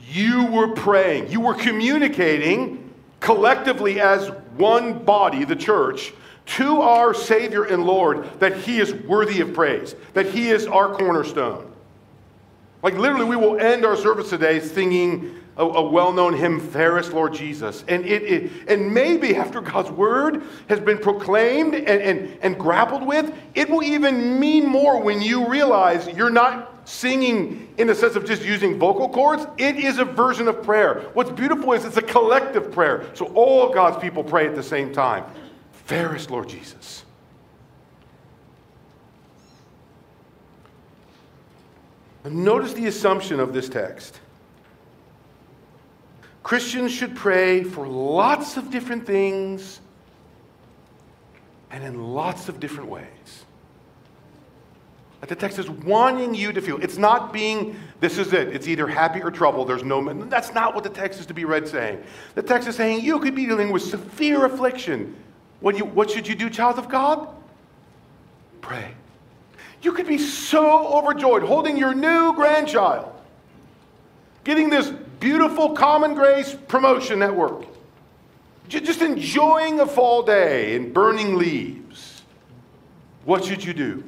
you 0.10 0.46
were 0.46 0.70
praying. 0.70 1.30
You 1.30 1.42
were 1.42 1.54
communicating 1.54 2.94
collectively 3.20 4.00
as 4.00 4.30
one 4.56 5.04
body, 5.04 5.44
the 5.44 5.58
church, 5.58 6.14
to 6.46 6.82
our 6.82 7.14
Savior 7.14 7.64
and 7.64 7.86
Lord 7.86 8.40
that 8.40 8.58
He 8.58 8.80
is 8.80 8.94
worthy 8.94 9.42
of 9.42 9.54
praise, 9.54 9.96
that 10.14 10.26
He 10.28 10.50
is 10.50 10.68
our 10.68 10.94
cornerstone. 10.94 11.72
Like 12.82 12.96
literally, 12.96 13.26
we 13.26 13.38
will 13.38 13.60
end 13.60 13.86
our 13.86 13.96
service 13.96 14.30
today 14.30 14.60
singing 14.60 15.40
a, 15.56 15.64
a 15.64 15.90
well-known 15.90 16.34
hymn, 16.34 16.60
"Fairest 16.60 17.14
Lord 17.14 17.34
Jesus," 17.34 17.86
and 17.88 18.06
it, 18.06 18.24
it, 18.24 18.52
and 18.68 18.94
maybe 18.94 19.36
after 19.36 19.62
God's 19.62 19.92
word 19.92 20.44
has 20.68 20.80
been 20.80 20.98
proclaimed 20.98 21.76
and, 21.76 21.88
and, 21.88 22.38
and 22.42 22.60
grappled 22.60 23.06
with, 23.06 23.34
it 23.54 23.70
will 23.70 23.84
even 23.84 24.40
mean 24.40 24.68
more 24.68 25.02
when 25.02 25.22
you 25.22 25.48
realize 25.48 26.08
you're 26.10 26.30
not 26.30 26.90
singing 26.90 27.74
in 27.78 27.88
the 27.88 27.96
sense 27.96 28.16
of 28.16 28.26
just 28.26 28.44
using 28.44 28.78
vocal 28.78 29.08
cords. 29.08 29.48
It 29.58 29.78
is 29.78 30.00
a 30.00 30.06
version 30.06 30.50
of 30.50 30.62
prayer. 30.64 31.06
What's 31.14 31.32
beautiful 31.32 31.72
is 31.72 31.86
it's 31.86 31.96
a 31.96 32.02
collective 32.02 32.72
prayer, 32.72 33.06
so 33.14 33.28
all 33.28 33.74
God's 33.74 34.02
people 34.02 34.24
pray 34.24 34.46
at 34.48 34.56
the 34.56 34.64
same 34.64 34.92
time. 34.92 35.24
Fairest 35.86 36.32
Lord 36.32 36.50
Jesus. 36.50 37.04
Notice 42.26 42.74
the 42.74 42.88
assumption 42.88 43.40
of 43.40 43.54
this 43.54 43.68
text. 43.68 44.20
Christians 46.42 46.92
should 46.92 47.16
pray 47.16 47.64
for 47.64 47.88
lots 47.88 48.58
of 48.58 48.72
different 48.72 49.06
things 49.06 49.82
and 51.70 51.84
in 51.84 52.14
lots 52.14 52.48
of 52.48 52.60
different 52.60 52.90
ways. 52.90 53.08
But 55.20 55.30
the 55.30 55.36
text 55.36 55.58
is 55.58 55.70
wanting 55.70 56.36
you 56.36 56.52
to 56.52 56.62
feel. 56.62 56.82
It's 56.82 56.98
not 56.98 57.32
being, 57.32 57.78
this 58.02 58.18
is 58.18 58.34
it. 58.34 58.50
It's 58.50 58.68
either 58.68 58.88
happy 58.88 59.22
or 59.22 59.32
trouble. 59.32 59.64
There's 59.64 59.84
no, 59.84 60.14
that's 60.26 60.54
not 60.54 60.76
what 60.76 60.84
the 60.84 60.90
text 60.90 61.20
is 61.20 61.26
to 61.28 61.34
be 61.34 61.46
read 61.46 61.68
saying. 61.68 62.04
The 62.36 62.44
text 62.44 62.68
is 62.68 62.76
saying 62.76 63.06
you 63.06 63.20
could 63.20 63.34
be 63.34 63.46
dealing 63.46 63.72
with 63.72 63.84
severe 63.84 64.46
affliction. 64.46 65.16
What, 65.64 65.78
you, 65.78 65.86
what 65.86 66.12
should 66.12 66.28
you 66.28 66.36
do, 66.36 66.50
child 66.50 66.78
of 66.78 66.90
God? 66.90 67.26
Pray. 68.60 68.92
You 69.82 69.94
could 69.94 70.08
be 70.08 70.18
so 70.18 70.88
overjoyed 70.88 71.42
holding 71.42 71.78
your 71.78 71.94
new 71.94 72.34
grandchild, 72.34 73.10
getting 74.44 74.70
this 74.70 74.90
beautiful 75.22 75.70
common 75.70 76.16
grace 76.16 76.54
promotion 76.68 77.22
at 77.22 77.34
work, 77.34 77.64
just 78.68 79.02
enjoying 79.02 79.80
a 79.80 79.88
fall 79.88 80.24
day 80.24 80.76
and 80.76 80.94
burning 80.94 81.38
leaves. 81.38 82.24
What 83.24 83.46
should 83.46 83.64
you 83.64 83.74
do? 83.74 84.04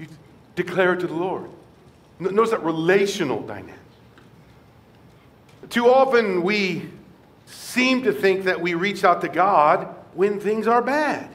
You 0.00 0.06
declare 0.54 0.94
it 0.94 1.00
to 1.00 1.06
the 1.06 1.12
Lord. 1.12 1.50
Notice 2.18 2.52
that 2.52 2.64
relational 2.64 3.42
dynamic. 3.42 3.74
Too 5.68 5.86
often 5.86 6.42
we 6.42 6.88
seem 7.44 8.04
to 8.04 8.12
think 8.12 8.44
that 8.44 8.58
we 8.58 8.72
reach 8.72 9.04
out 9.04 9.20
to 9.20 9.28
God 9.28 9.95
when 10.16 10.40
things 10.40 10.66
are 10.66 10.82
bad. 10.82 11.30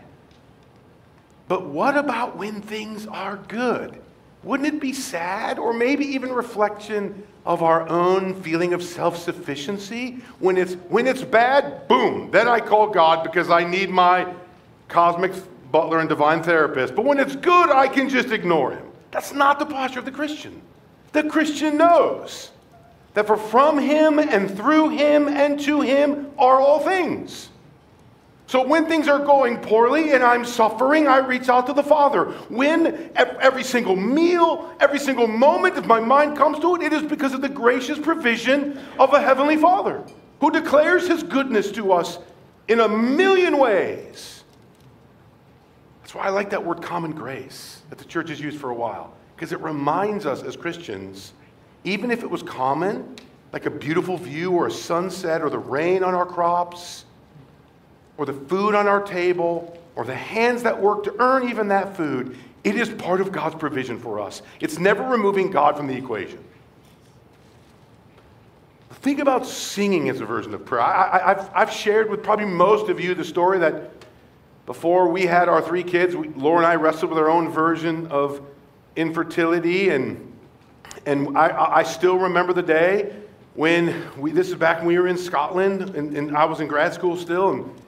But 1.47 1.65
what 1.65 1.97
about 1.97 2.37
when 2.37 2.61
things 2.61 3.07
are 3.07 3.37
good? 3.47 4.01
Wouldn't 4.43 4.67
it 4.73 4.81
be 4.81 4.93
sad 4.93 5.59
or 5.59 5.73
maybe 5.73 6.05
even 6.05 6.31
reflection 6.31 7.23
of 7.45 7.61
our 7.61 7.87
own 7.87 8.41
feeling 8.41 8.73
of 8.73 8.81
self-sufficiency? 8.81 10.21
When 10.39 10.57
it's 10.57 10.73
when 10.89 11.05
it's 11.05 11.23
bad, 11.23 11.87
boom, 11.87 12.31
then 12.31 12.47
I 12.47 12.59
call 12.59 12.87
God 12.87 13.23
because 13.23 13.49
I 13.49 13.63
need 13.63 13.89
my 13.89 14.33
cosmic 14.87 15.33
butler 15.71 15.99
and 15.99 16.09
divine 16.09 16.41
therapist. 16.41 16.95
But 16.95 17.05
when 17.05 17.19
it's 17.19 17.35
good, 17.35 17.69
I 17.69 17.87
can 17.87 18.09
just 18.09 18.31
ignore 18.31 18.71
him. 18.71 18.85
That's 19.11 19.33
not 19.33 19.59
the 19.59 19.65
posture 19.65 19.99
of 19.99 20.05
the 20.05 20.11
Christian. 20.11 20.61
The 21.11 21.23
Christian 21.23 21.77
knows 21.77 22.51
that 23.13 23.27
for 23.27 23.37
from 23.37 23.77
him 23.77 24.19
and 24.19 24.55
through 24.55 24.89
him 24.89 25.27
and 25.27 25.59
to 25.61 25.81
him 25.81 26.31
are 26.39 26.59
all 26.59 26.79
things. 26.79 27.49
So 28.51 28.61
when 28.61 28.85
things 28.85 29.07
are 29.07 29.17
going 29.17 29.59
poorly 29.59 30.11
and 30.11 30.21
I'm 30.21 30.43
suffering, 30.43 31.07
I 31.07 31.19
reach 31.19 31.47
out 31.47 31.67
to 31.67 31.73
the 31.73 31.81
Father. 31.81 32.25
When 32.49 33.09
every 33.15 33.63
single 33.63 33.95
meal, 33.95 34.75
every 34.81 34.99
single 34.99 35.25
moment, 35.25 35.77
if 35.77 35.85
my 35.85 36.01
mind 36.01 36.35
comes 36.35 36.59
to 36.59 36.75
it, 36.75 36.81
it 36.81 36.91
is 36.91 37.03
because 37.03 37.33
of 37.33 37.39
the 37.39 37.47
gracious 37.47 37.97
provision 37.97 38.77
of 38.99 39.13
a 39.13 39.21
Heavenly 39.21 39.55
Father 39.55 40.03
who 40.41 40.51
declares 40.51 41.07
His 41.07 41.23
goodness 41.23 41.71
to 41.71 41.93
us 41.93 42.19
in 42.67 42.81
a 42.81 42.89
million 42.89 43.57
ways. 43.57 44.43
That's 46.01 46.13
why 46.13 46.23
I 46.23 46.29
like 46.29 46.49
that 46.49 46.65
word 46.65 46.81
common 46.81 47.13
grace 47.13 47.83
that 47.89 47.99
the 47.99 48.05
church 48.05 48.27
has 48.27 48.41
used 48.41 48.59
for 48.59 48.69
a 48.69 48.75
while, 48.75 49.13
because 49.33 49.53
it 49.53 49.61
reminds 49.61 50.25
us 50.25 50.43
as 50.43 50.57
Christians, 50.57 51.31
even 51.85 52.11
if 52.11 52.21
it 52.21 52.29
was 52.29 52.43
common, 52.43 53.15
like 53.53 53.65
a 53.65 53.71
beautiful 53.71 54.17
view 54.17 54.51
or 54.51 54.67
a 54.67 54.71
sunset 54.71 55.41
or 55.41 55.49
the 55.49 55.57
rain 55.57 56.03
on 56.03 56.13
our 56.13 56.25
crops 56.25 57.05
or 58.21 58.25
the 58.25 58.33
food 58.33 58.75
on 58.75 58.87
our 58.87 59.01
table 59.01 59.75
or 59.95 60.05
the 60.05 60.13
hands 60.13 60.61
that 60.61 60.79
work 60.79 61.03
to 61.03 61.15
earn 61.17 61.49
even 61.49 61.69
that 61.69 61.97
food, 61.97 62.37
it 62.63 62.75
is 62.75 62.87
part 62.87 63.19
of 63.19 63.31
God's 63.31 63.55
provision 63.55 63.97
for 63.97 64.19
us. 64.19 64.43
It's 64.59 64.77
never 64.77 65.01
removing 65.01 65.49
God 65.49 65.75
from 65.75 65.87
the 65.87 65.95
equation. 65.95 66.37
Think 68.91 69.17
about 69.17 69.47
singing 69.47 70.07
as 70.07 70.21
a 70.21 70.25
version 70.25 70.53
of 70.53 70.63
prayer. 70.63 70.81
I, 70.81 71.33
have 71.33 71.51
I've 71.55 71.71
shared 71.71 72.11
with 72.11 72.21
probably 72.21 72.45
most 72.45 72.89
of 72.91 72.99
you 72.99 73.15
the 73.15 73.23
story 73.23 73.57
that 73.57 73.89
before 74.67 75.09
we 75.09 75.25
had 75.25 75.49
our 75.49 75.59
three 75.59 75.81
kids, 75.81 76.15
we, 76.15 76.27
Laura 76.27 76.59
and 76.59 76.67
I 76.67 76.75
wrestled 76.75 77.09
with 77.09 77.17
our 77.17 77.31
own 77.31 77.49
version 77.49 78.05
of 78.11 78.39
infertility, 78.95 79.89
and, 79.89 80.31
and 81.07 81.35
I, 81.35 81.77
I 81.77 81.81
still 81.81 82.19
remember 82.19 82.53
the 82.53 82.61
day 82.61 83.15
when 83.55 84.05
we, 84.15 84.31
this 84.31 84.49
is 84.49 84.55
back 84.55 84.77
when 84.77 84.85
we 84.85 84.99
were 84.99 85.07
in 85.07 85.17
Scotland, 85.17 85.95
and, 85.95 86.15
and 86.15 86.37
I 86.37 86.45
was 86.45 86.59
in 86.59 86.67
grad 86.67 86.93
school 86.93 87.17
still, 87.17 87.49
and 87.49 87.80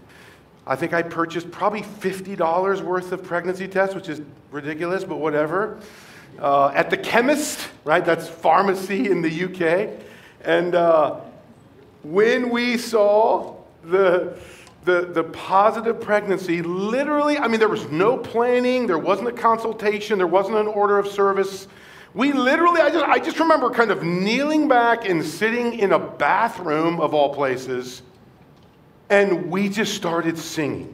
I 0.65 0.77
think 0.77 0.93
I 0.93 1.01
purchased 1.01 1.51
probably 1.51 1.81
$50 1.81 2.81
worth 2.81 3.11
of 3.11 3.23
pregnancy 3.23 3.67
tests, 3.67 3.95
which 3.95 4.07
is 4.07 4.21
ridiculous, 4.49 5.03
but 5.03 5.17
whatever. 5.17 5.79
Uh, 6.39 6.71
at 6.73 6.89
the 6.89 6.97
chemist, 6.97 7.67
right? 7.83 8.03
That's 8.03 8.29
pharmacy 8.29 9.09
in 9.09 9.21
the 9.21 9.43
UK. 9.43 9.89
And 10.45 10.73
uh, 10.73 11.19
when 12.03 12.49
we 12.49 12.77
saw 12.77 13.57
the, 13.83 14.37
the, 14.85 15.01
the 15.01 15.25
positive 15.25 15.99
pregnancy, 15.99 16.61
literally, 16.61 17.37
I 17.37 17.49
mean, 17.49 17.59
there 17.59 17.67
was 17.67 17.89
no 17.89 18.17
planning, 18.17 18.87
there 18.87 18.97
wasn't 18.97 19.27
a 19.27 19.33
consultation, 19.33 20.17
there 20.17 20.27
wasn't 20.27 20.57
an 20.57 20.67
order 20.67 20.97
of 20.97 21.07
service. 21.07 21.67
We 22.13 22.31
literally, 22.31 22.79
I 22.79 22.89
just, 22.89 23.05
I 23.05 23.19
just 23.19 23.39
remember 23.39 23.69
kind 23.69 23.91
of 23.91 24.01
kneeling 24.01 24.69
back 24.69 25.09
and 25.09 25.25
sitting 25.25 25.77
in 25.77 25.91
a 25.91 25.99
bathroom 25.99 27.01
of 27.01 27.13
all 27.13 27.33
places 27.33 28.01
and 29.09 29.51
we 29.51 29.69
just 29.69 29.93
started 29.93 30.37
singing. 30.37 30.93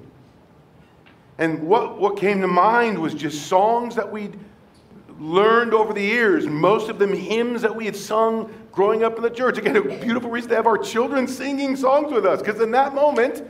And 1.37 1.63
what, 1.63 1.99
what 1.99 2.17
came 2.17 2.41
to 2.41 2.47
mind 2.47 2.99
was 2.99 3.13
just 3.13 3.47
songs 3.47 3.95
that 3.95 4.11
we'd 4.11 4.37
learned 5.19 5.73
over 5.73 5.93
the 5.93 6.01
years, 6.01 6.47
most 6.47 6.89
of 6.89 6.99
them 6.99 7.13
hymns 7.13 7.61
that 7.61 7.75
we 7.75 7.85
had 7.85 7.95
sung 7.95 8.53
growing 8.71 9.03
up 9.03 9.17
in 9.17 9.23
the 9.23 9.29
church. 9.29 9.57
Again, 9.57 9.75
a 9.75 9.81
beautiful 9.81 10.29
reason 10.29 10.49
to 10.49 10.55
have 10.55 10.67
our 10.67 10.77
children 10.77 11.27
singing 11.27 11.75
songs 11.75 12.11
with 12.11 12.25
us, 12.25 12.41
because 12.41 12.61
in 12.61 12.71
that 12.71 12.93
moment, 12.93 13.43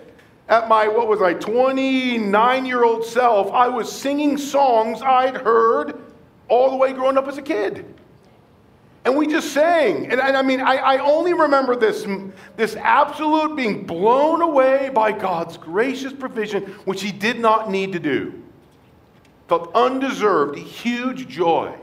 at 0.48 0.68
my, 0.68 0.88
what 0.88 1.08
was 1.08 1.22
I, 1.22 1.34
29 1.34 2.66
year 2.66 2.84
old 2.84 3.06
self, 3.06 3.52
I 3.52 3.68
was 3.68 3.92
singing 3.92 4.38
songs 4.38 5.02
I'd 5.02 5.38
heard 5.38 6.02
all 6.48 6.72
the 6.72 6.78
way 6.78 6.94
growing 6.94 7.18
up 7.18 7.28
as 7.28 7.38
a 7.38 7.42
kid. 7.42 7.86
And 9.10 9.18
we 9.18 9.26
just 9.26 9.54
sang. 9.54 10.06
And, 10.12 10.22
and 10.22 10.38
I 10.38 10.44
mean, 10.44 10.62
I, 10.62 10.76
I 10.76 10.98
only 11.00 11.34
remember 11.34 11.76
this, 11.76 12.06
this 12.58 12.76
absolute 12.76 13.56
being 13.56 13.84
blown 13.84 14.44
away 14.44 14.92
by 14.94 15.14
God's 15.14 15.58
gracious 15.58 16.14
provision, 16.14 16.62
which 16.86 17.02
He 17.02 17.12
did 17.12 17.40
not 17.40 17.72
need 17.72 17.94
to 17.94 18.00
do. 18.00 18.44
Felt 19.48 19.74
undeserved, 19.74 20.60
huge 20.60 21.28
joy. 21.28 21.76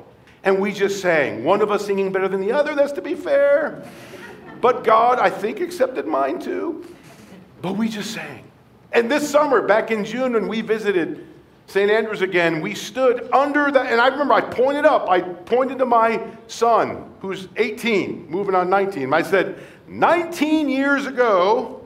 And 0.44 0.60
we 0.60 0.70
just 0.70 1.00
sang. 1.00 1.42
One 1.42 1.62
of 1.62 1.72
us 1.72 1.84
singing 1.84 2.12
better 2.12 2.28
than 2.28 2.40
the 2.40 2.52
other, 2.52 2.76
that's 2.76 2.92
to 2.92 3.02
be 3.02 3.16
fair. 3.16 3.84
But 4.60 4.84
God, 4.84 5.18
I 5.18 5.28
think, 5.28 5.58
accepted 5.58 6.06
mine 6.06 6.38
too. 6.38 6.86
But 7.60 7.72
we 7.72 7.88
just 7.88 8.12
sang. 8.12 8.44
And 8.92 9.10
this 9.10 9.28
summer, 9.28 9.62
back 9.62 9.90
in 9.90 10.04
June, 10.04 10.34
when 10.34 10.46
we 10.46 10.60
visited 10.60 11.26
St. 11.66 11.90
Andrews 11.90 12.22
again, 12.22 12.60
we 12.60 12.74
stood 12.74 13.28
under 13.32 13.70
that, 13.70 13.90
and 13.90 14.00
I 14.00 14.08
remember 14.08 14.34
I 14.34 14.40
pointed 14.40 14.84
up, 14.84 15.08
I 15.08 15.20
pointed 15.20 15.78
to 15.78 15.86
my 15.86 16.24
son, 16.46 17.12
who's 17.20 17.48
18, 17.56 18.30
moving 18.30 18.54
on 18.54 18.70
19. 18.70 19.12
I 19.12 19.22
said, 19.22 19.58
19 19.88 20.68
years 20.68 21.06
ago, 21.06 21.84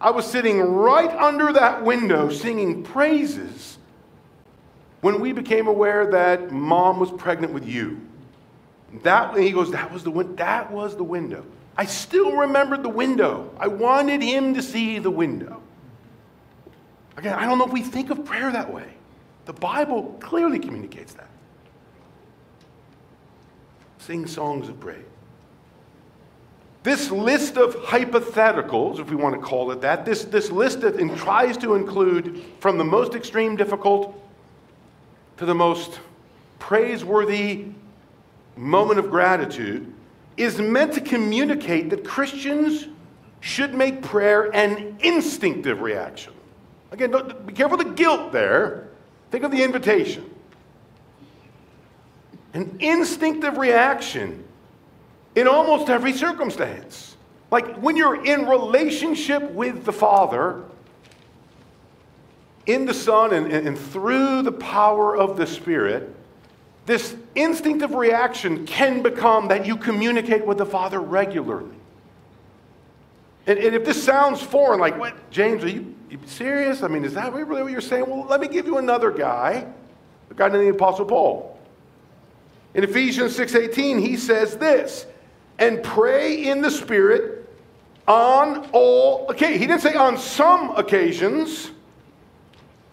I 0.00 0.10
was 0.10 0.26
sitting 0.26 0.60
right 0.60 1.10
under 1.10 1.52
that 1.52 1.84
window 1.84 2.30
singing 2.30 2.82
praises 2.82 3.78
when 5.02 5.20
we 5.20 5.32
became 5.32 5.66
aware 5.66 6.10
that 6.10 6.50
mom 6.50 6.98
was 6.98 7.10
pregnant 7.10 7.52
with 7.52 7.66
you. 7.66 8.00
That, 9.02 9.36
he 9.36 9.52
goes, 9.52 9.70
that 9.72 9.92
was, 9.92 10.04
the, 10.04 10.10
that 10.36 10.70
was 10.70 10.96
the 10.96 11.04
window. 11.04 11.44
I 11.76 11.84
still 11.86 12.32
remembered 12.32 12.82
the 12.82 12.88
window. 12.88 13.50
I 13.58 13.68
wanted 13.68 14.22
him 14.22 14.54
to 14.54 14.62
see 14.62 14.98
the 14.98 15.10
window. 15.10 15.62
Again, 17.16 17.34
I 17.38 17.46
don't 17.46 17.58
know 17.58 17.66
if 17.66 17.72
we 17.72 17.82
think 17.82 18.10
of 18.10 18.24
prayer 18.24 18.50
that 18.50 18.72
way. 18.72 18.86
The 19.44 19.52
Bible 19.52 20.16
clearly 20.20 20.58
communicates 20.58 21.14
that. 21.14 21.28
Sing 23.98 24.26
songs 24.26 24.68
of 24.68 24.78
praise. 24.80 25.04
This 26.82 27.10
list 27.12 27.56
of 27.56 27.76
hypotheticals, 27.76 28.98
if 28.98 29.08
we 29.08 29.14
want 29.14 29.36
to 29.36 29.40
call 29.40 29.70
it 29.70 29.80
that, 29.82 30.04
this, 30.04 30.24
this 30.24 30.50
list 30.50 30.80
that 30.80 30.98
tries 31.16 31.56
to 31.58 31.74
include 31.74 32.42
from 32.58 32.76
the 32.76 32.84
most 32.84 33.14
extreme 33.14 33.54
difficult 33.54 34.20
to 35.36 35.46
the 35.46 35.54
most 35.54 36.00
praiseworthy 36.58 37.66
moment 38.56 38.98
of 38.98 39.10
gratitude, 39.10 39.92
is 40.36 40.58
meant 40.60 40.92
to 40.94 41.00
communicate 41.00 41.90
that 41.90 42.04
Christians 42.04 42.88
should 43.40 43.74
make 43.74 44.02
prayer 44.02 44.54
an 44.54 44.96
instinctive 45.00 45.80
reaction. 45.80 46.32
Again, 46.90 47.12
be 47.46 47.52
careful 47.52 47.76
the 47.76 47.84
guilt 47.84 48.32
there. 48.32 48.88
Think 49.32 49.44
of 49.44 49.50
the 49.50 49.64
invitation. 49.64 50.30
An 52.52 52.76
instinctive 52.80 53.56
reaction 53.56 54.44
in 55.34 55.48
almost 55.48 55.88
every 55.88 56.12
circumstance. 56.12 57.16
Like 57.50 57.76
when 57.78 57.96
you're 57.96 58.22
in 58.26 58.46
relationship 58.46 59.50
with 59.52 59.86
the 59.86 59.92
Father, 59.92 60.62
in 62.66 62.84
the 62.84 62.92
Son, 62.92 63.32
and, 63.32 63.50
and, 63.50 63.68
and 63.68 63.78
through 63.78 64.42
the 64.42 64.52
power 64.52 65.16
of 65.16 65.38
the 65.38 65.46
Spirit, 65.46 66.14
this 66.84 67.16
instinctive 67.34 67.94
reaction 67.94 68.66
can 68.66 69.00
become 69.00 69.48
that 69.48 69.64
you 69.64 69.78
communicate 69.78 70.44
with 70.44 70.58
the 70.58 70.66
Father 70.66 71.00
regularly. 71.00 71.74
And, 73.46 73.58
and 73.58 73.74
if 73.74 73.86
this 73.86 74.02
sounds 74.02 74.42
foreign, 74.42 74.78
like, 74.78 74.98
what, 74.98 75.30
James, 75.30 75.64
are 75.64 75.70
you 75.70 75.94
you 76.12 76.18
serious? 76.26 76.82
I 76.82 76.88
mean, 76.88 77.04
is 77.04 77.14
that 77.14 77.32
really 77.32 77.62
what 77.62 77.72
you're 77.72 77.80
saying? 77.80 78.04
Well, 78.06 78.26
let 78.26 78.40
me 78.40 78.46
give 78.46 78.66
you 78.66 78.76
another 78.76 79.10
guy, 79.10 79.66
a 80.30 80.34
guy 80.34 80.48
named 80.48 80.64
the 80.64 80.68
Apostle 80.68 81.06
Paul. 81.06 81.58
In 82.74 82.84
Ephesians 82.84 83.34
6:18, 83.34 83.98
he 83.98 84.16
says 84.18 84.56
this, 84.58 85.06
and 85.58 85.82
pray 85.82 86.44
in 86.44 86.60
the 86.60 86.70
Spirit 86.70 87.48
on 88.06 88.68
all 88.72 89.26
okay, 89.30 89.56
He 89.56 89.66
didn't 89.66 89.80
say 89.80 89.94
on 89.94 90.18
some 90.18 90.76
occasions. 90.76 91.70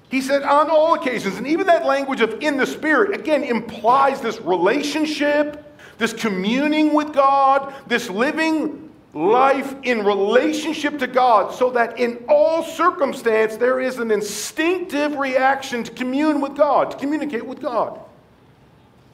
He 0.10 0.22
said 0.22 0.44
on 0.44 0.70
all 0.70 0.96
occasions. 0.96 1.36
And 1.38 1.46
even 1.46 1.68
that 1.68 1.86
language 1.86 2.22
of 2.22 2.42
in 2.42 2.58
the 2.58 2.66
Spirit, 2.66 3.20
again, 3.20 3.44
implies 3.44 4.22
this 4.22 4.40
relationship, 4.42 5.78
this 5.98 6.14
communing 6.14 6.94
with 6.94 7.14
God, 7.14 7.74
this 7.86 8.10
living 8.10 8.89
life 9.14 9.76
in 9.84 10.06
relationship 10.06 11.00
to 11.00 11.08
God 11.08 11.54
so 11.54 11.72
that 11.72 12.00
in 12.00 12.24
all 12.28 12.64
circumstance 12.64 13.58
there 13.58 13.80
is 13.80 13.98
an 13.98 14.12
instinctive 14.12 15.16
reaction 15.18 15.84
to 15.84 15.92
commune 15.92 16.42
with 16.42 16.56
God, 16.56 16.92
to 16.92 16.98
communicate 16.98 17.46
with 17.46 17.60
God. 17.60 18.00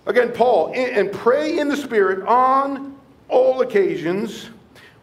Again, 0.06 0.32
Paul, 0.34 0.72
and 0.76 1.12
pray 1.12 1.58
in 1.58 1.70
the 1.70 1.78
Spirit 1.78 2.28
on 2.28 2.96
all 3.28 3.62
occasions 3.62 4.50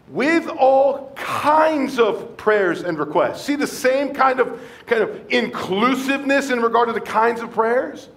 with 0.08 0.46
all 0.46 1.12
kinds 1.16 1.99
of 1.99 2.37
prayers 2.37 2.82
and 2.82 2.99
requests. 2.99 3.42
See 3.42 3.56
the 3.56 3.66
same 3.66 4.12
kind 4.12 4.40
of 4.40 4.61
kind 4.87 5.02
of 5.02 5.22
inclusiveness 5.30 6.50
in 6.50 6.61
regard 6.61 6.88
to 6.88 6.92
the 6.92 7.00
kinds 7.00 7.40
of 7.40 7.50
prayers? 7.50 8.08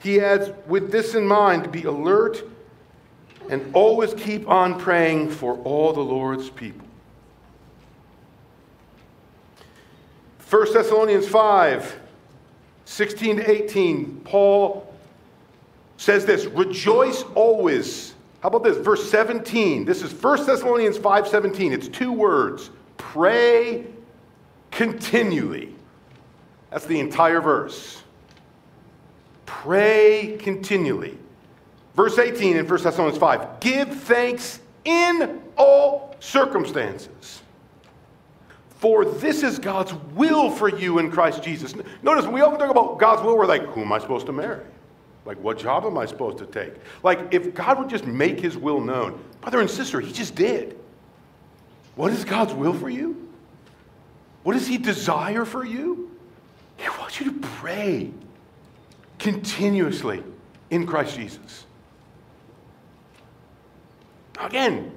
He 0.00 0.20
adds, 0.20 0.50
with 0.68 0.92
this 0.92 1.14
in 1.14 1.26
mind, 1.26 1.72
be 1.72 1.82
alert 1.82 2.44
and 3.48 3.74
always 3.74 4.14
keep 4.14 4.48
on 4.48 4.78
praying 4.78 5.30
for 5.30 5.56
all 5.58 5.92
the 5.92 6.00
Lord's 6.00 6.50
people. 6.50 6.86
1 10.50 10.72
Thessalonians 10.72 11.28
5 11.28 12.00
16 12.86 13.36
to 13.36 13.50
18, 13.50 14.20
Paul 14.24 14.94
says 15.98 16.24
this 16.24 16.46
Rejoice 16.46 17.22
always. 17.34 18.14
How 18.40 18.48
about 18.48 18.64
this? 18.64 18.78
Verse 18.78 19.10
17. 19.10 19.84
This 19.84 20.02
is 20.02 20.12
1 20.12 20.46
Thessalonians 20.46 20.96
5 20.96 21.28
17. 21.28 21.72
It's 21.72 21.88
two 21.88 22.12
words 22.12 22.70
pray 22.96 23.86
continually. 24.70 25.74
That's 26.70 26.86
the 26.86 27.00
entire 27.00 27.40
verse. 27.40 28.02
Pray 29.46 30.36
continually. 30.38 31.18
Verse 31.98 32.16
18 32.16 32.56
in 32.56 32.68
1 32.68 32.82
Thessalonians 32.84 33.18
5 33.18 33.58
Give 33.58 33.88
thanks 33.88 34.60
in 34.84 35.42
all 35.56 36.14
circumstances. 36.20 37.42
For 38.68 39.04
this 39.04 39.42
is 39.42 39.58
God's 39.58 39.92
will 40.14 40.48
for 40.48 40.68
you 40.68 41.00
in 41.00 41.10
Christ 41.10 41.42
Jesus. 41.42 41.74
Notice 42.04 42.24
we 42.26 42.40
often 42.40 42.60
talk 42.60 42.70
about 42.70 43.00
God's 43.00 43.22
will, 43.22 43.36
we're 43.36 43.46
like, 43.46 43.64
who 43.70 43.80
am 43.80 43.92
I 43.92 43.98
supposed 43.98 44.26
to 44.26 44.32
marry? 44.32 44.64
Like, 45.24 45.42
what 45.42 45.58
job 45.58 45.84
am 45.86 45.98
I 45.98 46.06
supposed 46.06 46.38
to 46.38 46.46
take? 46.46 46.72
Like, 47.02 47.34
if 47.34 47.52
God 47.52 47.80
would 47.80 47.90
just 47.90 48.06
make 48.06 48.38
his 48.38 48.56
will 48.56 48.78
known, 48.78 49.20
brother 49.40 49.58
and 49.58 49.68
sister, 49.68 49.98
he 49.98 50.12
just 50.12 50.36
did. 50.36 50.78
What 51.96 52.12
is 52.12 52.24
God's 52.24 52.54
will 52.54 52.74
for 52.74 52.88
you? 52.88 53.28
What 54.44 54.52
does 54.52 54.68
he 54.68 54.78
desire 54.78 55.44
for 55.44 55.64
you? 55.64 56.16
He 56.76 56.88
wants 56.90 57.18
you 57.18 57.32
to 57.32 57.40
pray 57.40 58.12
continuously 59.18 60.22
in 60.70 60.86
Christ 60.86 61.16
Jesus. 61.16 61.64
Again, 64.40 64.92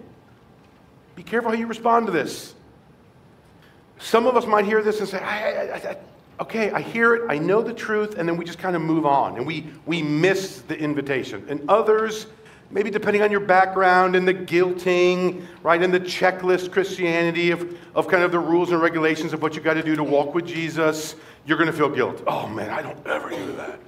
be 1.16 1.24
careful 1.24 1.52
how 1.52 1.58
you 1.58 1.68
respond 1.68 2.08
to 2.08 2.12
this. 2.12 2.54
Some 4.00 4.26
of 4.26 4.36
us 4.36 4.46
might 4.46 4.66
hear 4.66 4.82
this 4.82 5.00
and 5.00 5.08
say, 5.08 5.20
I, 5.20 5.52
I, 5.52 5.76
I, 5.76 5.98
okay, 6.42 6.72
I 6.72 6.82
hear 6.82 7.16
it, 7.16 7.24
I 7.30 7.38
know 7.38 7.62
the 7.62 7.74
truth, 7.74 8.18
and 8.18 8.28
then 8.28 8.38
we 8.38 8.46
just 8.46 8.58
kind 8.58 8.76
of 8.76 8.82
move 8.82 9.06
on 9.06 9.38
and 9.38 9.46
we, 9.46 9.68
we 9.86 10.02
miss 10.02 10.62
the 10.62 10.78
invitation. 10.78 11.46
And 11.50 11.70
others, 11.70 12.26
maybe 12.72 12.90
depending 12.90 13.22
on 13.22 13.30
your 13.30 13.42
background 13.42 14.16
and 14.16 14.28
the 14.28 14.34
guilting, 14.34 15.46
right, 15.62 15.82
and 15.82 15.94
the 15.94 16.00
checklist 16.00 16.72
Christianity 16.72 17.52
of, 17.52 17.78
of 17.94 18.08
kind 18.08 18.24
of 18.24 18.32
the 18.32 18.40
rules 18.40 18.72
and 18.72 18.82
regulations 18.82 19.34
of 19.34 19.42
what 19.42 19.56
you 19.56 19.62
got 19.62 19.76
to 19.76 19.84
do 19.84 19.96
to 19.96 20.04
walk 20.04 20.34
with 20.34 20.48
Jesus, 20.48 21.16
you're 21.46 21.58
going 21.58 21.70
to 21.70 21.78
feel 21.78 21.90
guilt. 21.90 22.24
Oh 22.26 22.48
man, 22.48 22.70
I 22.70 22.82
don't 22.82 23.06
ever 23.06 23.30
do 23.30 23.56
that. 23.58 23.80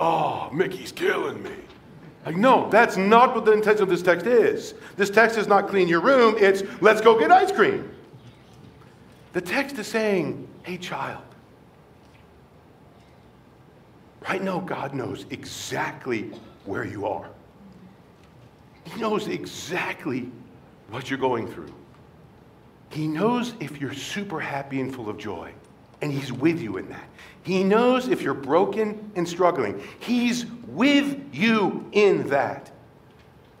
Oh, 0.00 0.48
Mickey's 0.52 0.92
killing 0.92 1.42
me. 1.42 1.50
Like, 2.28 2.36
no, 2.36 2.68
that's 2.68 2.98
not 2.98 3.34
what 3.34 3.46
the 3.46 3.52
intention 3.52 3.84
of 3.84 3.88
this 3.88 4.02
text 4.02 4.26
is. 4.26 4.74
This 4.98 5.08
text 5.08 5.38
is 5.38 5.46
not 5.46 5.66
clean 5.66 5.88
your 5.88 6.02
room, 6.02 6.36
it's 6.38 6.62
let's 6.82 7.00
go 7.00 7.18
get 7.18 7.30
ice 7.30 7.50
cream. 7.50 7.90
The 9.32 9.40
text 9.40 9.78
is 9.78 9.86
saying, 9.86 10.46
hey, 10.62 10.76
child, 10.76 11.22
right 14.28 14.42
now 14.42 14.60
God 14.60 14.92
knows 14.92 15.24
exactly 15.30 16.30
where 16.66 16.84
you 16.84 17.06
are. 17.06 17.30
He 18.84 19.00
knows 19.00 19.26
exactly 19.26 20.30
what 20.90 21.08
you're 21.08 21.18
going 21.18 21.48
through. 21.48 21.72
He 22.90 23.08
knows 23.08 23.54
if 23.58 23.80
you're 23.80 23.94
super 23.94 24.38
happy 24.38 24.82
and 24.82 24.94
full 24.94 25.08
of 25.08 25.16
joy, 25.16 25.50
and 26.00 26.12
He's 26.12 26.32
with 26.32 26.60
you 26.60 26.76
in 26.76 26.88
that. 26.90 27.08
He 27.42 27.64
knows 27.64 28.08
if 28.08 28.20
you're 28.20 28.34
broken 28.34 29.10
and 29.14 29.26
struggling. 29.26 29.82
He's 30.00 30.44
with 30.66 31.34
you 31.34 31.88
in 31.92 32.28
that. 32.28 32.70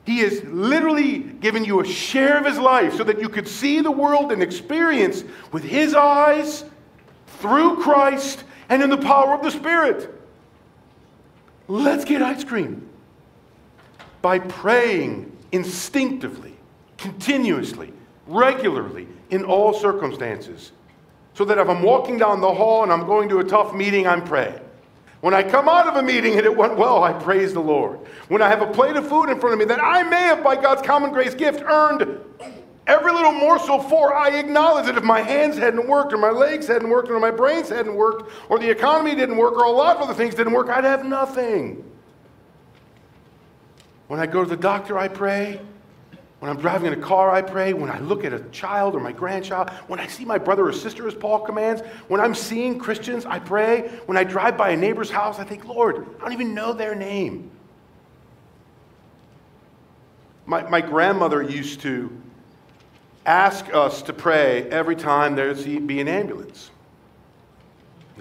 He 0.04 0.20
has 0.20 0.42
literally 0.44 1.18
given 1.18 1.64
you 1.64 1.80
a 1.80 1.84
share 1.84 2.38
of 2.38 2.46
his 2.46 2.58
life 2.58 2.94
so 2.96 3.04
that 3.04 3.20
you 3.20 3.28
could 3.28 3.46
see 3.46 3.80
the 3.80 3.90
world 3.90 4.32
and 4.32 4.42
experience 4.42 5.22
with 5.52 5.62
his 5.62 5.94
eyes 5.94 6.64
through 7.26 7.82
Christ 7.82 8.44
and 8.70 8.82
in 8.82 8.90
the 8.90 8.96
power 8.96 9.34
of 9.34 9.42
the 9.42 9.50
Spirit. 9.50 10.14
Let's 11.66 12.06
get 12.06 12.22
ice 12.22 12.42
cream 12.42 12.88
by 14.22 14.38
praying 14.38 15.30
instinctively, 15.52 16.56
continuously, 16.96 17.92
regularly, 18.26 19.06
in 19.30 19.44
all 19.44 19.74
circumstances. 19.74 20.72
So 21.38 21.44
that 21.44 21.56
if 21.56 21.68
I'm 21.68 21.84
walking 21.84 22.18
down 22.18 22.40
the 22.40 22.52
hall 22.52 22.82
and 22.82 22.90
I'm 22.90 23.06
going 23.06 23.28
to 23.28 23.38
a 23.38 23.44
tough 23.44 23.72
meeting, 23.72 24.08
I'm 24.08 24.24
praying. 24.24 24.58
When 25.20 25.34
I 25.34 25.44
come 25.44 25.68
out 25.68 25.86
of 25.86 25.94
a 25.94 26.02
meeting 26.02 26.36
and 26.36 26.44
it 26.44 26.56
went 26.56 26.76
well, 26.76 27.04
I 27.04 27.12
praise 27.12 27.54
the 27.54 27.60
Lord. 27.60 28.00
When 28.26 28.42
I 28.42 28.48
have 28.48 28.60
a 28.60 28.66
plate 28.66 28.96
of 28.96 29.08
food 29.08 29.28
in 29.28 29.38
front 29.38 29.52
of 29.52 29.60
me 29.60 29.64
that 29.66 29.78
I 29.78 30.02
may 30.02 30.22
have, 30.22 30.42
by 30.42 30.56
God's 30.56 30.82
common 30.82 31.12
grace 31.12 31.36
gift, 31.36 31.62
earned 31.64 32.18
every 32.88 33.12
little 33.12 33.30
morsel 33.30 33.78
for, 33.78 34.12
I 34.12 34.30
acknowledge 34.30 34.86
that 34.86 34.96
if 34.96 35.04
my 35.04 35.20
hands 35.20 35.56
hadn't 35.56 35.86
worked, 35.86 36.12
or 36.12 36.16
my 36.16 36.30
legs 36.30 36.66
hadn't 36.66 36.90
worked, 36.90 37.08
or 37.08 37.20
my 37.20 37.30
brains 37.30 37.68
hadn't 37.68 37.94
worked, 37.94 38.32
or 38.48 38.58
the 38.58 38.68
economy 38.68 39.14
didn't 39.14 39.36
work, 39.36 39.54
or 39.54 39.62
a 39.62 39.70
lot 39.70 39.94
of 39.94 40.02
other 40.02 40.14
things 40.14 40.34
didn't 40.34 40.54
work, 40.54 40.68
I'd 40.68 40.82
have 40.82 41.04
nothing. 41.04 41.88
When 44.08 44.18
I 44.18 44.26
go 44.26 44.42
to 44.42 44.50
the 44.50 44.56
doctor, 44.56 44.98
I 44.98 45.06
pray. 45.06 45.60
When 46.40 46.50
I'm 46.50 46.58
driving 46.58 46.92
in 46.92 46.98
a 46.98 47.02
car, 47.02 47.32
I 47.32 47.42
pray. 47.42 47.72
When 47.72 47.90
I 47.90 47.98
look 47.98 48.24
at 48.24 48.32
a 48.32 48.40
child 48.50 48.94
or 48.94 49.00
my 49.00 49.10
grandchild, 49.10 49.70
when 49.88 49.98
I 49.98 50.06
see 50.06 50.24
my 50.24 50.38
brother 50.38 50.68
or 50.68 50.72
sister, 50.72 51.06
as 51.08 51.14
Paul 51.14 51.40
commands, 51.40 51.82
when 52.06 52.20
I'm 52.20 52.34
seeing 52.34 52.78
Christians, 52.78 53.26
I 53.26 53.40
pray. 53.40 53.88
When 54.06 54.16
I 54.16 54.22
drive 54.22 54.56
by 54.56 54.70
a 54.70 54.76
neighbor's 54.76 55.10
house, 55.10 55.40
I 55.40 55.44
think, 55.44 55.64
Lord, 55.64 56.06
I 56.18 56.22
don't 56.22 56.32
even 56.32 56.54
know 56.54 56.72
their 56.72 56.94
name. 56.94 57.50
My, 60.46 60.62
my 60.70 60.80
grandmother 60.80 61.42
used 61.42 61.80
to 61.80 62.10
ask 63.26 63.74
us 63.74 64.00
to 64.02 64.12
pray 64.12 64.62
every 64.70 64.96
time 64.96 65.34
there'd 65.34 65.86
be 65.86 66.00
an 66.00 66.08
ambulance. 66.08 66.70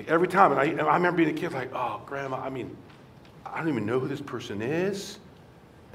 Every 0.08 0.27
time. 0.27 0.51
And 0.51 0.60
I, 0.60 0.84
I 0.84 0.95
remember 0.95 1.17
being 1.17 1.30
a 1.30 1.39
kid, 1.39 1.53
like, 1.53 1.71
oh, 1.73 2.01
Grandma, 2.06 2.38
I 2.38 2.49
mean, 2.49 2.75
I 3.45 3.60
don't 3.60 3.69
even 3.69 3.86
know 3.86 3.99
who 3.99 4.08
this 4.08 4.21
person 4.21 4.62
is. 4.62 5.19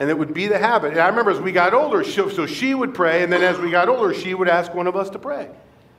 And 0.03 0.11
it 0.11 0.19
would 0.19 0.35
be 0.35 0.49
the 0.49 0.59
habit. 0.59 0.91
And 0.91 1.01
I 1.01 1.07
remember 1.07 1.31
as 1.31 1.39
we 1.39 1.53
got 1.53 1.73
older, 1.75 2.03
so 2.03 2.45
she 2.45 2.75
would 2.75 2.93
pray, 2.93 3.23
and 3.23 3.33
then 3.33 3.45
as 3.45 3.57
we 3.61 3.71
got 3.71 3.89
older, 3.89 4.13
she 4.13 4.35
would 4.35 4.49
ask 4.49 4.75
one 4.75 4.89
of 4.89 4.97
us 4.97 5.09
to 5.11 5.19
pray. 5.21 5.49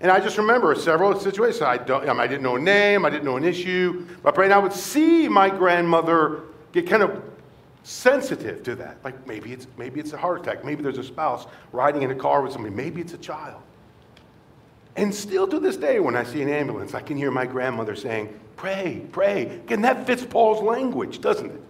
And 0.02 0.12
I 0.12 0.20
just 0.20 0.38
remember 0.38 0.76
several 0.76 1.18
situations. 1.18 1.62
I, 1.62 1.78
don't, 1.78 2.10
I 2.10 2.28
didn't 2.28 2.44
know 2.44 2.58
a 2.58 2.60
name, 2.60 3.06
I 3.06 3.10
didn't 3.10 3.24
know 3.24 3.38
an 3.38 3.46
issue. 3.46 4.06
But 4.22 4.38
I 4.38 4.58
would 4.58 4.74
see 4.74 5.30
my 5.30 5.50
grandmother 5.50 6.42
get 6.74 6.86
kind 6.86 7.02
of 7.02 7.24
sensitive 7.84 8.62
to 8.64 8.76
that. 8.76 8.98
Like 9.06 9.26
maybe 9.26 9.54
it's, 9.54 9.68
maybe 9.78 10.02
it's 10.02 10.12
a 10.12 10.18
heart 10.18 10.42
attack. 10.42 10.66
Maybe 10.66 10.84
there's 10.84 10.98
a 10.98 11.04
spouse 11.06 11.48
riding 11.72 12.02
in 12.02 12.12
a 12.12 12.16
car 12.16 12.42
with 12.42 12.52
somebody. 12.52 12.76
Maybe 12.76 13.00
it's 13.00 13.14
a 13.14 13.18
child. 13.18 13.62
And 14.98 15.16
still 15.16 15.48
to 15.48 15.62
this 15.62 15.78
day, 15.78 16.02
when 16.02 16.18
I 16.18 16.26
see 16.26 16.42
an 16.42 16.50
ambulance, 16.50 16.94
I 16.94 17.00
can 17.00 17.16
hear 17.16 17.32
my 17.32 17.46
grandmother 17.46 17.96
saying, 17.96 18.38
Pray, 18.58 19.02
pray. 19.14 19.44
Again, 19.44 19.84
that 19.84 20.06
fits 20.06 20.26
Paul's 20.26 20.62
language, 20.62 21.22
doesn't 21.22 21.52
it? 21.52 21.62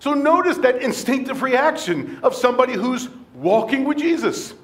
So 0.00 0.14
notice 0.14 0.58
that 0.58 0.82
instinctive 0.82 1.42
reaction 1.42 2.20
of 2.22 2.34
somebody 2.34 2.74
who's 2.74 3.08
walking 3.34 3.84
with 3.84 3.98
Jesus, 3.98 4.54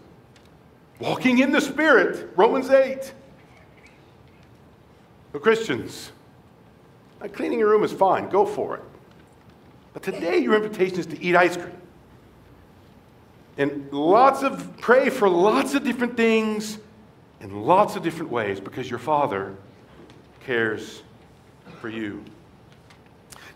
walking 1.01 1.39
in 1.39 1.51
the 1.51 1.61
Spirit, 1.61 2.31
Romans 2.37 2.71
8. 2.71 3.13
So, 5.33 5.39
Christians, 5.41 6.13
cleaning 7.33 7.59
your 7.59 7.71
room 7.71 7.83
is 7.83 7.93
fine, 7.93 8.29
go 8.29 8.47
for 8.47 8.77
it. 8.77 8.83
But 9.93 10.03
today, 10.03 10.39
your 10.39 10.55
invitation 10.55 10.99
is 10.99 11.07
to 11.07 11.21
eat 11.21 11.35
ice 11.35 11.57
cream. 11.57 11.77
And 13.57 13.93
lots 13.93 14.43
of, 14.43 14.77
pray 14.79 15.11
for 15.11 15.29
lots 15.29 15.75
of 15.75 15.85
different 15.85 16.17
things 16.17 16.79
in 17.41 17.63
lots 17.63 17.95
of 17.95 18.03
different 18.03 18.31
ways 18.31 18.59
because 18.61 18.91
your 18.91 18.99
Father 18.99 19.55
cares 20.41 21.03
for 21.81 21.89
you. 21.89 22.25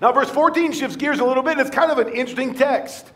Now, 0.01 0.13
verse 0.13 0.31
14 0.31 0.73
shifts 0.73 0.97
gears 0.97 1.19
a 1.19 1.25
little 1.25 1.43
bit. 1.43 1.59
It's 1.59 1.71
kind 1.71 1.91
of 1.91 1.99
an 1.99 2.09
interesting 2.09 2.55
text. 2.55 3.11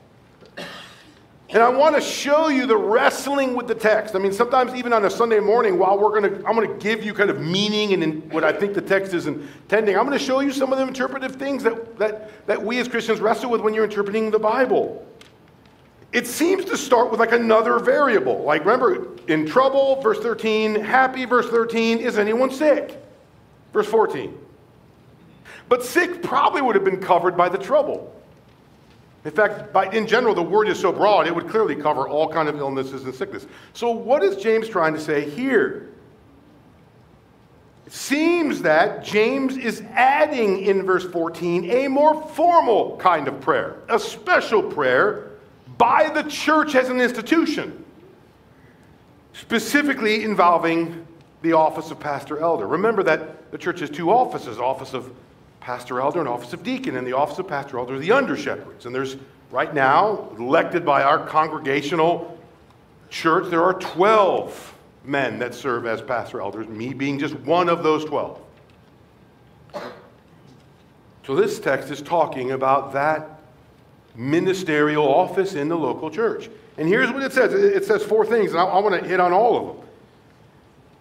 And 1.52 1.62
I 1.62 1.68
want 1.68 1.94
to 1.94 2.00
show 2.00 2.48
you 2.48 2.66
the 2.66 2.76
wrestling 2.76 3.54
with 3.54 3.68
the 3.68 3.74
text. 3.74 4.14
I 4.14 4.18
mean, 4.18 4.32
sometimes 4.32 4.74
even 4.74 4.94
on 4.94 5.04
a 5.04 5.10
Sunday 5.10 5.38
morning, 5.38 5.78
while 5.78 5.98
we're 5.98 6.18
going 6.18 6.22
to, 6.22 6.46
I'm 6.46 6.54
going 6.54 6.66
to 6.66 6.82
give 6.82 7.04
you 7.04 7.12
kind 7.12 7.28
of 7.28 7.40
meaning 7.40 8.02
and 8.02 8.32
what 8.32 8.42
I 8.42 8.52
think 8.52 8.72
the 8.72 8.80
text 8.80 9.12
is 9.12 9.26
intending, 9.26 9.96
I'm 9.98 10.06
going 10.06 10.18
to 10.18 10.24
show 10.24 10.40
you 10.40 10.50
some 10.50 10.72
of 10.72 10.78
the 10.78 10.86
interpretive 10.86 11.36
things 11.36 11.62
that, 11.64 11.98
that, 11.98 12.46
that 12.46 12.62
we 12.62 12.78
as 12.78 12.88
Christians 12.88 13.20
wrestle 13.20 13.50
with 13.50 13.60
when 13.60 13.74
you're 13.74 13.84
interpreting 13.84 14.30
the 14.30 14.38
Bible. 14.38 15.06
It 16.10 16.26
seems 16.26 16.64
to 16.66 16.76
start 16.76 17.10
with 17.10 17.20
like 17.20 17.32
another 17.32 17.78
variable. 17.78 18.42
Like, 18.44 18.64
remember, 18.64 19.08
in 19.28 19.46
trouble, 19.46 20.00
verse 20.00 20.20
13, 20.20 20.74
happy, 20.74 21.26
verse 21.26 21.48
13, 21.50 21.98
is 21.98 22.18
anyone 22.18 22.50
sick? 22.50 22.98
Verse 23.74 23.86
14. 23.86 24.38
But 25.72 25.82
sick 25.82 26.22
probably 26.22 26.61
would 26.61 26.74
have 26.74 26.85
been 26.85 27.00
covered 27.00 27.35
by 27.35 27.48
the 27.48 27.56
trouble. 27.56 28.14
In 29.24 29.30
fact, 29.30 29.72
by, 29.72 29.90
in 29.90 30.06
general, 30.06 30.35
the 30.35 30.42
word 30.42 30.68
is 30.68 30.78
so 30.78 30.92
broad, 30.92 31.26
it 31.26 31.35
would 31.35 31.48
clearly 31.48 31.74
cover 31.74 32.06
all 32.06 32.28
kind 32.28 32.46
of 32.46 32.58
illnesses 32.58 33.04
and 33.04 33.14
sickness. 33.14 33.46
So 33.72 33.90
what 33.90 34.22
is 34.22 34.37
James 34.37 34.68
trying 34.68 34.92
to 34.92 35.00
say 35.00 35.30
here? 35.30 35.88
It 37.87 37.92
seems 37.94 38.61
that 38.61 39.02
James 39.02 39.56
is 39.56 39.82
adding 39.92 40.61
in 40.61 40.82
verse 40.85 41.06
14 41.06 41.70
a 41.70 41.88
more 41.88 42.20
formal 42.28 42.98
kind 42.98 43.26
of 43.26 43.40
prayer, 43.40 43.76
a 43.88 43.98
special 43.98 44.62
prayer 44.62 45.30
by 45.78 46.11
the 46.11 46.24
church 46.24 46.74
as 46.74 46.90
an 46.90 47.00
institution, 47.00 47.82
specifically 49.32 50.22
involving 50.22 51.06
the 51.40 51.54
office 51.54 51.90
of 51.90 51.98
pastor 51.98 52.40
elder. 52.40 52.66
Remember 52.66 53.02
that 53.04 53.50
the 53.50 53.56
church 53.56 53.80
has 53.80 53.88
two 53.88 54.11
offices 54.11 54.58
office 54.58 54.92
of 54.92 55.11
pastor 55.62 56.01
elder 56.01 56.18
and 56.18 56.29
office 56.29 56.53
of 56.53 56.64
deacon, 56.64 56.96
and 56.96 57.07
the 57.07 57.12
office 57.12 57.38
of 57.38 57.46
pastor 57.46 57.79
elder 57.79 57.94
are 57.94 57.98
the 57.98 58.11
under 58.11 58.37
shepherds. 58.37 58.85
And 58.85 58.94
there's 58.94 59.16
right 59.53 59.72
now, 59.72 60.29
elected 60.37 60.85
by 60.85 61.03
our 61.05 61.25
congregational 61.27 62.37
church, 63.11 63.48
there 63.48 63.62
are 63.62 63.75
12 63.75 64.75
men 65.05 65.38
that 65.38 65.55
serve 65.55 65.87
as 65.87 66.03
pastor 66.03 66.40
elders, 66.40 66.66
me 66.66 66.92
being 66.92 67.18
just 67.18 67.35
one 67.40 67.68
of 67.68 67.83
those 67.83 68.05
12. 68.05 68.40
So 71.25 71.37
this 71.37 71.61
text 71.61 71.90
is 71.90 72.03
talking 72.03 72.51
about 72.51 72.92
that 72.94 73.40
ministerial 74.16 75.07
office 75.07 75.55
in 75.55 75.68
the 75.68 75.79
local 75.79 76.11
church. 76.11 76.51
And 76.77 76.88
here's 76.88 77.11
what 77.11 77.22
it 77.22 77.33
says 77.33 77.53
it 77.53 77.85
says 77.85 78.03
four 78.03 78.27
things, 78.27 78.51
and 78.51 78.61
I, 78.61 78.64
I 78.64 78.79
want 78.81 79.01
to 79.01 79.09
hit 79.09 79.20
on 79.20 79.33
all 79.33 79.57
of 79.57 79.77
them. 79.77 79.87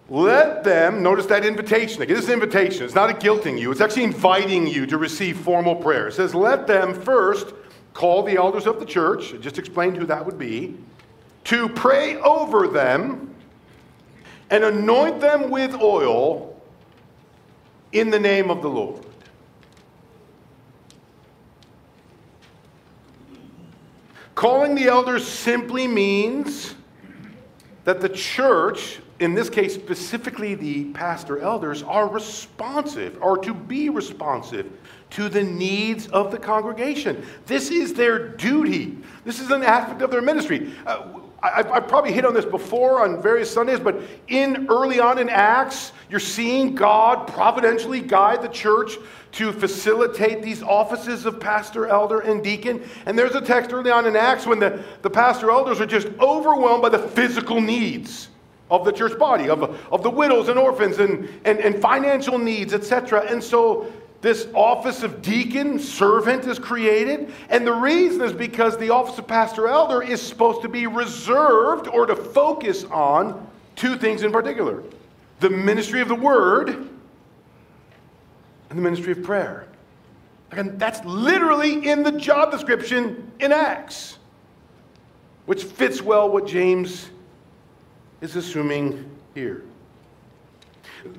Let 0.08 0.64
them, 0.64 1.02
notice 1.02 1.26
that 1.26 1.44
invitation. 1.44 2.02
Again, 2.02 2.16
this 2.16 2.24
is 2.24 2.28
an 2.28 2.34
invitation. 2.34 2.84
It's 2.84 2.94
not 2.94 3.10
a 3.10 3.14
guilting 3.14 3.58
you, 3.58 3.70
it's 3.70 3.80
actually 3.80 4.04
inviting 4.04 4.66
you 4.66 4.86
to 4.86 4.98
receive 4.98 5.38
formal 5.38 5.76
prayer. 5.76 6.08
It 6.08 6.14
says, 6.14 6.34
Let 6.34 6.66
them 6.66 6.94
first 6.94 7.54
call 7.94 8.22
the 8.22 8.36
elders 8.36 8.66
of 8.66 8.80
the 8.80 8.86
church, 8.86 9.34
I 9.34 9.36
just 9.36 9.58
explained 9.58 9.96
who 9.96 10.06
that 10.06 10.24
would 10.24 10.38
be, 10.38 10.76
to 11.44 11.68
pray 11.68 12.16
over 12.16 12.68
them 12.68 13.34
and 14.50 14.64
anoint 14.64 15.20
them 15.20 15.50
with 15.50 15.74
oil 15.74 16.60
in 17.92 18.10
the 18.10 18.18
name 18.18 18.50
of 18.50 18.62
the 18.62 18.68
Lord. 18.68 19.04
Calling 24.34 24.74
the 24.74 24.86
elders 24.86 25.26
simply 25.26 25.86
means 25.86 26.74
that 27.84 28.00
the 28.00 28.08
church, 28.08 28.98
in 29.22 29.34
this 29.34 29.48
case 29.48 29.74
specifically 29.74 30.54
the 30.54 30.86
pastor 30.86 31.38
elders, 31.38 31.82
are 31.82 32.08
responsive, 32.08 33.18
or 33.20 33.38
to 33.38 33.54
be 33.54 33.88
responsive 33.88 34.70
to 35.10 35.28
the 35.28 35.42
needs 35.42 36.06
of 36.08 36.30
the 36.30 36.38
congregation. 36.38 37.24
This 37.46 37.70
is 37.70 37.94
their 37.94 38.28
duty. 38.28 38.98
This 39.24 39.40
is 39.40 39.50
an 39.50 39.62
aspect 39.62 40.02
of 40.02 40.10
their 40.10 40.22
ministry. 40.22 40.72
Uh, 40.86 41.20
I've, 41.42 41.70
I've, 41.70 41.88
probably 41.88 42.12
hit 42.12 42.24
on 42.24 42.34
this 42.34 42.44
before 42.44 43.02
on 43.02 43.20
various 43.20 43.50
Sundays, 43.50 43.80
but 43.80 44.00
in 44.28 44.68
early 44.68 45.00
on 45.00 45.18
in 45.18 45.28
Acts, 45.28 45.92
you're 46.08 46.20
seeing 46.20 46.74
God 46.74 47.26
providentially 47.26 48.00
guide 48.00 48.42
the 48.42 48.48
church 48.48 48.96
to 49.32 49.52
facilitate 49.52 50.42
these 50.42 50.62
offices 50.62 51.26
of 51.26 51.40
pastor, 51.40 51.86
elder, 51.86 52.20
and 52.20 52.44
deacon. 52.44 52.88
And 53.06 53.18
there's 53.18 53.34
a 53.34 53.40
text 53.40 53.72
early 53.72 53.90
on 53.90 54.06
in 54.06 54.14
Acts 54.14 54.46
when 54.46 54.60
the, 54.60 54.84
the 55.02 55.10
pastor 55.10 55.50
elders 55.50 55.80
are 55.80 55.86
just 55.86 56.06
overwhelmed 56.20 56.82
by 56.82 56.90
the 56.90 56.98
physical 56.98 57.60
needs 57.60 58.28
of 58.72 58.86
the 58.86 58.90
church 58.90 59.16
body, 59.18 59.50
of, 59.50 59.62
of 59.92 60.02
the 60.02 60.10
widows 60.10 60.48
and 60.48 60.58
orphans 60.58 60.98
and, 60.98 61.28
and, 61.44 61.58
and 61.60 61.80
financial 61.80 62.38
needs, 62.38 62.72
etc. 62.72 63.20
And 63.30 63.44
so 63.44 63.92
this 64.22 64.48
office 64.54 65.02
of 65.02 65.20
deacon, 65.20 65.78
servant 65.78 66.46
is 66.46 66.58
created. 66.58 67.30
And 67.50 67.66
the 67.66 67.74
reason 67.74 68.22
is 68.22 68.32
because 68.32 68.78
the 68.78 68.88
office 68.88 69.18
of 69.18 69.26
pastor 69.26 69.68
elder 69.68 70.02
is 70.02 70.22
supposed 70.22 70.62
to 70.62 70.70
be 70.70 70.86
reserved 70.86 71.86
or 71.86 72.06
to 72.06 72.16
focus 72.16 72.84
on 72.84 73.46
two 73.76 73.96
things 73.96 74.22
in 74.22 74.32
particular 74.32 74.82
the 75.40 75.50
ministry 75.50 76.00
of 76.00 76.06
the 76.06 76.14
word 76.14 76.68
and 76.68 76.88
the 78.70 78.82
ministry 78.82 79.12
of 79.12 79.22
prayer. 79.22 79.66
And 80.52 80.78
that's 80.78 81.04
literally 81.04 81.88
in 81.88 82.04
the 82.04 82.12
job 82.12 82.52
description 82.52 83.32
in 83.40 83.50
Acts, 83.52 84.18
which 85.46 85.64
fits 85.64 86.00
well 86.00 86.30
what 86.30 86.46
James 86.46 87.10
is 88.22 88.36
assuming 88.36 89.04
here. 89.34 89.64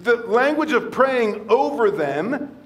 The 0.04 0.16
language 0.16 0.72
of 0.72 0.92
praying 0.92 1.46
over 1.50 1.92
them 1.92 2.58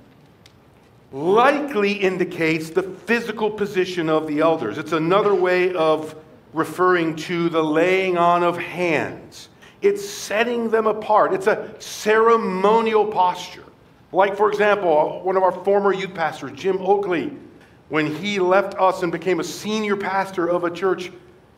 likely 1.11 1.93
indicates 1.93 2.69
the 2.69 2.83
physical 2.83 3.49
position 3.49 4.09
of 4.09 4.27
the 4.27 4.39
elders. 4.39 4.77
It's 4.77 4.91
another 4.91 5.33
way 5.33 5.73
of 5.73 6.15
referring 6.53 7.15
to 7.15 7.49
the 7.49 7.63
laying 7.63 8.17
on 8.17 8.43
of 8.43 8.57
hands. 8.57 9.49
It's 9.81 10.07
setting 10.07 10.69
them 10.69 10.85
apart. 10.85 11.33
It's 11.33 11.47
a 11.47 11.73
ceremonial 11.79 13.07
posture. 13.07 13.63
Like, 14.11 14.37
for 14.37 14.49
example, 14.49 15.21
one 15.23 15.35
of 15.35 15.43
our 15.43 15.51
former 15.51 15.93
youth 15.93 16.13
pastors, 16.13 16.51
Jim 16.53 16.77
Oakley, 16.79 17.35
when 17.89 18.15
he 18.15 18.39
left 18.39 18.75
us 18.75 19.01
and 19.01 19.11
became 19.11 19.39
a 19.39 19.43
senior 19.43 19.95
pastor 19.95 20.47
of 20.47 20.63
a 20.63 20.71
church 20.71 21.11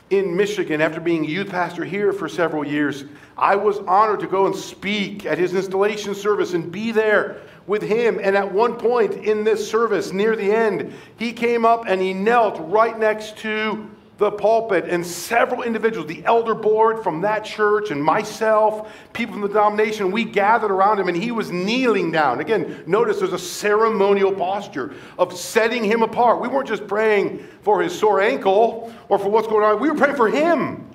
in 0.10 0.36
Michigan 0.36 0.82
after 0.82 1.00
being 1.00 1.24
youth 1.24 1.50
pastor 1.50 1.86
here 1.86 2.12
for 2.12 2.28
several 2.28 2.65
years, 2.65 3.06
I 3.38 3.56
was 3.56 3.78
honored 3.80 4.19
to 4.22 4.28
go 4.28 4.45
and 4.45 4.56
speak 4.56 5.26
at 5.26 5.38
his 5.38 5.54
installation 5.54 6.15
service 6.15 6.54
and 6.54 6.72
be 6.72 6.91
there 6.91 7.41
with 7.67 7.82
him. 7.82 8.19
And 8.22 8.36
at 8.36 8.52
one 8.52 8.76
point 8.76 9.13
in 9.13 9.43
this 9.43 9.69
service, 9.69 10.12
near 10.12 10.36
the 10.36 10.52
end, 10.52 10.93
he 11.17 11.32
came 11.32 11.65
up 11.65 11.86
and 11.88 12.02
he 12.02 12.13
knelt 12.13 12.60
right 12.69 12.98
next 12.98 13.38
to 13.39 13.89
the 14.20 14.30
pulpit, 14.30 14.86
and 14.86 15.06
several 15.06 15.64
individuals, 15.64 16.08
the 16.08 16.24
elder 16.26 16.54
board 16.54 17.02
from 17.02 17.22
that 17.22 17.46
church, 17.46 17.90
and 17.90 18.04
myself, 18.04 18.92
people 19.14 19.34
from 19.34 19.42
the 19.42 19.48
denomination, 19.48 20.12
we 20.12 20.26
gathered 20.26 20.72
around 20.72 21.00
him, 21.00 21.08
and 21.08 21.18
he 21.18 21.32
was 21.32 21.52
kneeling 21.52 22.12
down. 22.12 22.42
Again, 22.42 22.84
notice 22.86 23.20
there's 23.20 23.34
a 23.34 23.40
ceremonial 23.40 24.34
posture 24.34 24.94
of 25.18 25.36
setting 25.36 25.84
him 25.84 26.04
apart. 26.04 26.42
We 26.42 26.50
weren't 26.50 26.68
just 26.68 26.86
praying 26.86 27.48
for 27.62 27.82
his 27.82 27.98
sore 27.98 28.22
ankle 28.22 28.94
or 29.08 29.18
for 29.18 29.30
what's 29.30 29.48
going 29.48 29.64
on, 29.64 29.80
we 29.80 29.90
were 29.90 29.96
praying 29.96 30.18
for 30.18 30.30
him. 30.30 30.88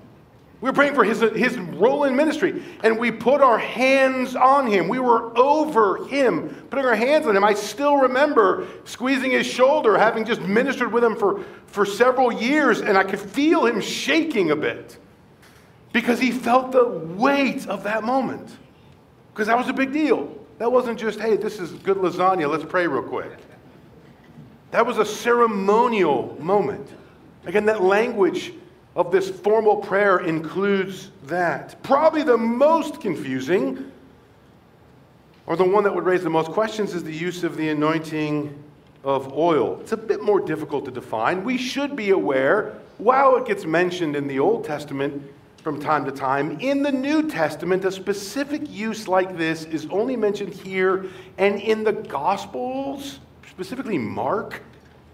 We 0.64 0.70
were 0.70 0.74
praying 0.74 0.94
for 0.94 1.04
his, 1.04 1.20
his 1.20 1.58
role 1.58 2.04
in 2.04 2.16
ministry, 2.16 2.62
and 2.82 2.98
we 2.98 3.10
put 3.10 3.42
our 3.42 3.58
hands 3.58 4.34
on 4.34 4.66
him. 4.66 4.88
We 4.88 4.98
were 4.98 5.36
over 5.36 6.06
him, 6.06 6.48
putting 6.70 6.86
our 6.86 6.94
hands 6.94 7.26
on 7.26 7.36
him. 7.36 7.44
I 7.44 7.52
still 7.52 7.98
remember 7.98 8.66
squeezing 8.86 9.32
his 9.32 9.46
shoulder, 9.46 9.98
having 9.98 10.24
just 10.24 10.40
ministered 10.40 10.90
with 10.90 11.04
him 11.04 11.16
for, 11.16 11.44
for 11.66 11.84
several 11.84 12.32
years, 12.32 12.80
and 12.80 12.96
I 12.96 13.04
could 13.04 13.20
feel 13.20 13.66
him 13.66 13.78
shaking 13.78 14.52
a 14.52 14.56
bit 14.56 14.96
because 15.92 16.18
he 16.18 16.32
felt 16.32 16.72
the 16.72 16.88
weight 16.88 17.66
of 17.66 17.84
that 17.84 18.02
moment. 18.02 18.56
Because 19.34 19.48
that 19.48 19.58
was 19.58 19.68
a 19.68 19.74
big 19.74 19.92
deal. 19.92 20.34
That 20.56 20.72
wasn't 20.72 20.98
just, 20.98 21.20
hey, 21.20 21.36
this 21.36 21.60
is 21.60 21.72
good 21.72 21.98
lasagna, 21.98 22.48
let's 22.50 22.64
pray 22.64 22.86
real 22.86 23.02
quick. 23.02 23.36
That 24.70 24.86
was 24.86 24.96
a 24.96 25.04
ceremonial 25.04 26.38
moment. 26.40 26.88
Again, 27.44 27.66
that 27.66 27.82
language 27.82 28.54
of 28.96 29.10
this 29.10 29.28
formal 29.28 29.76
prayer 29.76 30.18
includes 30.18 31.10
that. 31.24 31.82
Probably 31.82 32.22
the 32.22 32.36
most 32.36 33.00
confusing, 33.00 33.90
or 35.46 35.56
the 35.56 35.64
one 35.64 35.84
that 35.84 35.94
would 35.94 36.04
raise 36.04 36.22
the 36.22 36.30
most 36.30 36.50
questions, 36.50 36.94
is 36.94 37.02
the 37.02 37.12
use 37.12 37.42
of 37.44 37.56
the 37.56 37.70
anointing 37.70 38.62
of 39.02 39.32
oil. 39.36 39.78
It's 39.80 39.92
a 39.92 39.96
bit 39.96 40.22
more 40.22 40.40
difficult 40.40 40.84
to 40.86 40.90
define. 40.90 41.44
We 41.44 41.58
should 41.58 41.96
be 41.96 42.10
aware, 42.10 42.78
while 42.98 43.36
it 43.36 43.46
gets 43.46 43.64
mentioned 43.64 44.16
in 44.16 44.26
the 44.28 44.38
Old 44.38 44.64
Testament 44.64 45.22
from 45.56 45.80
time 45.80 46.04
to 46.04 46.12
time, 46.12 46.58
in 46.60 46.82
the 46.82 46.92
New 46.92 47.28
Testament, 47.28 47.84
a 47.84 47.92
specific 47.92 48.70
use 48.70 49.08
like 49.08 49.36
this 49.36 49.64
is 49.64 49.86
only 49.90 50.14
mentioned 50.16 50.52
here 50.54 51.06
and 51.36 51.60
in 51.60 51.84
the 51.84 51.92
Gospels, 51.92 53.18
specifically 53.50 53.98
Mark 53.98 54.62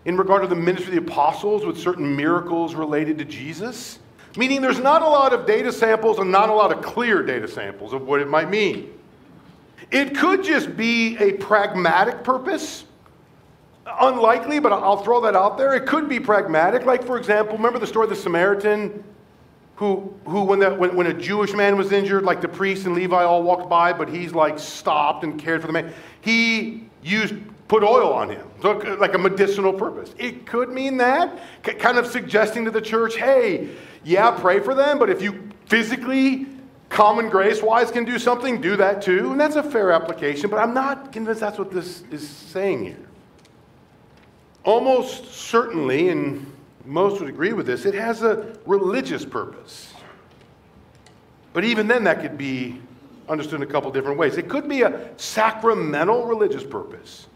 in 0.04 0.16
regard 0.16 0.42
to 0.42 0.48
the 0.48 0.54
ministry 0.54 0.96
of 0.96 1.04
the 1.04 1.10
apostles 1.10 1.64
with 1.64 1.78
certain 1.78 2.16
miracles 2.16 2.74
related 2.74 3.18
to 3.18 3.24
Jesus. 3.24 3.98
Meaning 4.36 4.62
there's 4.62 4.78
not 4.78 5.02
a 5.02 5.08
lot 5.08 5.32
of 5.32 5.46
data 5.46 5.72
samples 5.72 6.18
and 6.18 6.30
not 6.30 6.48
a 6.48 6.54
lot 6.54 6.72
of 6.72 6.82
clear 6.82 7.22
data 7.22 7.48
samples 7.48 7.92
of 7.92 8.06
what 8.06 8.20
it 8.20 8.28
might 8.28 8.48
mean. 8.48 8.92
It 9.90 10.16
could 10.16 10.44
just 10.44 10.76
be 10.76 11.16
a 11.18 11.32
pragmatic 11.32 12.22
purpose. 12.22 12.84
Unlikely, 14.00 14.60
but 14.60 14.72
I'll 14.72 15.02
throw 15.02 15.20
that 15.22 15.34
out 15.34 15.58
there. 15.58 15.74
It 15.74 15.84
could 15.86 16.08
be 16.08 16.20
pragmatic. 16.20 16.86
Like, 16.86 17.04
for 17.04 17.18
example, 17.18 17.56
remember 17.56 17.80
the 17.80 17.88
story 17.88 18.04
of 18.04 18.10
the 18.10 18.16
Samaritan 18.16 19.02
who, 19.74 20.14
who 20.26 20.42
when, 20.44 20.60
the, 20.60 20.74
when, 20.74 20.94
when 20.94 21.06
a 21.06 21.14
Jewish 21.14 21.54
man 21.54 21.76
was 21.76 21.90
injured, 21.90 22.22
like 22.22 22.40
the 22.40 22.48
priest 22.48 22.86
and 22.86 22.94
Levi 22.94 23.24
all 23.24 23.42
walked 23.42 23.68
by, 23.68 23.92
but 23.92 24.08
he's 24.08 24.32
like 24.32 24.58
stopped 24.58 25.24
and 25.24 25.40
cared 25.40 25.62
for 25.62 25.66
the 25.66 25.72
man. 25.72 25.92
He 26.20 26.88
used 27.02 27.34
put 27.70 27.84
oil 27.84 28.12
on 28.12 28.28
him, 28.28 28.44
like 28.98 29.14
a 29.14 29.18
medicinal 29.18 29.72
purpose. 29.72 30.12
It 30.18 30.44
could 30.44 30.70
mean 30.70 30.96
that, 30.96 31.38
kind 31.62 31.98
of 31.98 32.06
suggesting 32.08 32.64
to 32.64 32.70
the 32.72 32.80
church, 32.80 33.14
hey, 33.14 33.68
yeah, 34.02 34.32
pray 34.32 34.58
for 34.58 34.74
them, 34.74 34.98
but 34.98 35.08
if 35.08 35.22
you 35.22 35.48
physically, 35.66 36.48
common 36.88 37.28
grace 37.28 37.62
wise, 37.62 37.92
can 37.92 38.04
do 38.04 38.18
something, 38.18 38.60
do 38.60 38.74
that 38.74 39.00
too. 39.00 39.30
And 39.30 39.40
that's 39.40 39.54
a 39.54 39.62
fair 39.62 39.92
application, 39.92 40.50
but 40.50 40.58
I'm 40.58 40.74
not 40.74 41.12
convinced 41.12 41.42
that's 41.42 41.60
what 41.60 41.70
this 41.70 42.02
is 42.10 42.28
saying 42.28 42.86
here. 42.86 43.08
Almost 44.64 45.32
certainly, 45.32 46.08
and 46.08 46.52
most 46.84 47.20
would 47.20 47.28
agree 47.28 47.52
with 47.52 47.66
this, 47.66 47.86
it 47.86 47.94
has 47.94 48.24
a 48.24 48.58
religious 48.66 49.24
purpose. 49.24 49.94
But 51.52 51.62
even 51.62 51.86
then, 51.86 52.02
that 52.02 52.20
could 52.20 52.36
be 52.36 52.80
understood 53.28 53.62
in 53.62 53.62
a 53.62 53.70
couple 53.70 53.92
different 53.92 54.18
ways. 54.18 54.38
It 54.38 54.48
could 54.48 54.68
be 54.68 54.82
a 54.82 55.16
sacramental 55.18 56.26
religious 56.26 56.64
purpose, 56.64 57.28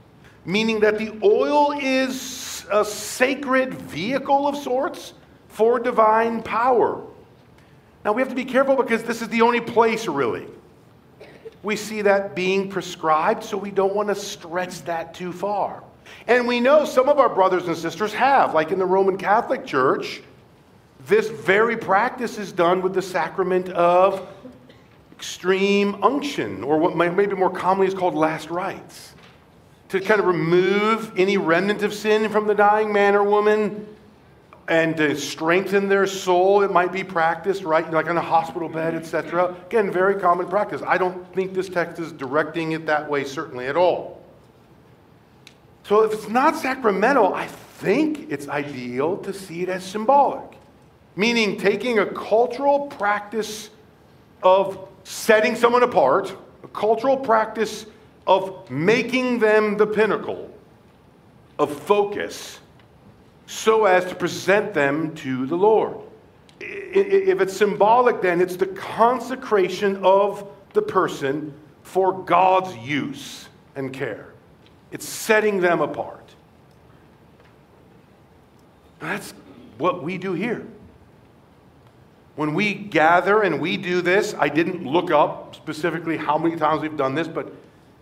meaning 0.44 0.80
that 0.80 0.98
the 0.98 1.18
oil 1.22 1.72
is 1.72 2.66
a 2.70 2.85
sacred 2.85 3.74
vehicle 3.74 4.46
of 4.46 4.57
sorts 4.57 5.14
for 5.48 5.78
divine 5.78 6.42
power. 6.42 7.02
Now, 8.04 8.12
we 8.12 8.20
have 8.20 8.28
to 8.28 8.35
be 8.35 8.44
careful 8.44 8.76
because 8.76 9.02
this 9.02 9.22
is 9.22 9.28
the 9.28 9.42
only 9.42 9.61
place, 9.61 10.07
really. 10.07 10.46
We 11.62 11.76
see 11.76 12.02
that 12.02 12.35
being 12.35 12.68
prescribed, 12.68 13.42
so 13.42 13.57
we 13.57 13.70
don't 13.70 13.94
want 13.94 14.09
to 14.09 14.14
stretch 14.14 14.83
that 14.83 15.14
too 15.14 15.33
far. 15.33 15.83
And 16.26 16.46
we 16.46 16.61
know 16.61 16.85
some 16.85 17.09
of 17.09 17.18
our 17.18 17.30
brothers 17.30 17.66
and 17.66 17.76
sisters 17.76 18.12
have, 18.12 18.52
like 18.52 18.70
in 18.70 18.78
the 18.78 18.85
Roman 18.85 19.16
Catholic 19.16 19.64
Church, 19.64 20.22
this 21.07 21.28
very 21.28 21.76
practice 21.76 22.37
is 22.38 22.52
done 22.52 22.83
with 22.83 22.92
the 22.92 23.00
sacrament 23.00 23.70
of 23.70 24.28
extreme 25.12 26.02
unction, 26.02 26.62
or 26.62 26.78
what 26.78 26.96
maybe 26.96 27.35
more 27.35 27.50
commonly 27.50 27.87
is 27.87 27.94
called 27.94 28.14
last 28.14 28.50
rites, 28.50 29.13
to 29.94 30.00
kind 30.00 30.18
of 30.18 30.26
remove 30.26 31.12
any 31.16 31.37
remnant 31.37 31.85
of 31.85 31.94
sin 31.94 32.28
from 32.28 32.48
the 32.48 32.54
dying 32.54 32.92
man 32.92 33.14
or 33.14 33.22
woman 33.22 33.87
and 34.66 34.96
to 34.96 35.14
strengthen 35.16 35.88
their 35.88 36.04
soul. 36.04 36.62
It 36.62 36.72
might 36.72 36.90
be 36.90 37.04
practiced, 37.04 37.62
right, 37.62 37.88
like 37.92 38.09
on 38.09 38.16
a 38.16 38.20
hospital 38.20 38.68
bed, 38.68 38.96
etc. 38.96 39.54
Again, 39.66 39.92
very 39.92 40.16
common 40.16 40.48
practice. 40.48 40.83
I 40.85 40.98
don't 40.98 41.33
think 41.33 41.54
this 41.54 41.68
text 41.68 42.00
is 42.00 42.11
directing 42.11 42.72
it 42.72 42.87
that 42.87 43.09
way, 43.09 43.22
certainly 43.22 43.68
at 43.68 43.76
all. 43.76 44.20
So 45.85 46.02
if 46.02 46.12
it's 46.12 46.28
not 46.28 46.57
sacramental, 46.57 47.33
I 47.33 47.46
think 47.46 48.33
it's 48.33 48.48
ideal 48.48 49.18
to 49.18 49.33
see 49.33 49.62
it 49.62 49.68
as 49.68 49.85
symbolic, 49.85 50.59
meaning 51.14 51.57
taking 51.57 52.00
a 52.00 52.07
cultural 52.07 52.88
practice 52.88 53.70
of 54.42 54.88
setting 55.04 55.54
someone 55.54 55.85
apart, 55.85 56.35
a 56.64 56.68
cultural 56.68 57.16
practice 57.16 57.87
of 58.27 58.71
making 58.71 59.39
them 59.39 59.77
the 59.77 59.87
pinnacle 59.87 60.51
of 61.59 61.79
focus 61.83 62.59
so 63.47 63.85
as 63.85 64.05
to 64.07 64.15
present 64.15 64.73
them 64.75 65.15
to 65.17 65.47
the 65.47 65.57
Lord. 65.57 65.99
If 66.61 67.41
it's 67.41 67.55
symbolic, 67.55 68.23
then 68.23 68.41
it's 68.41 68.57
the 68.57 68.67
consecration 68.67 70.03
of 70.03 70.47
the 70.73 70.83
person 70.83 71.53
for 71.83 72.25
God's 72.25 72.75
use 72.79 73.49
and 73.77 73.93
care. 73.93 74.33
It's 74.91 75.07
setting 75.07 75.61
them 75.61 75.81
apart. 75.81 76.35
That's 79.01 79.35
what 79.77 80.03
we 80.03 80.17
do 80.17 80.33
here. 80.33 80.67
When 82.37 82.55
we 82.55 82.75
gather 82.75 83.43
and 83.43 83.61
we 83.61 83.77
do 83.77 84.01
this, 84.01 84.35
I 84.39 84.49
didn't 84.49 84.85
look 84.85 85.11
up 85.11 85.55
specifically 85.55 86.17
how 86.17 86.39
many 86.39 86.57
times 86.57 86.83
we've 86.83 86.97
done 86.97 87.15
this, 87.15 87.29
but 87.29 87.53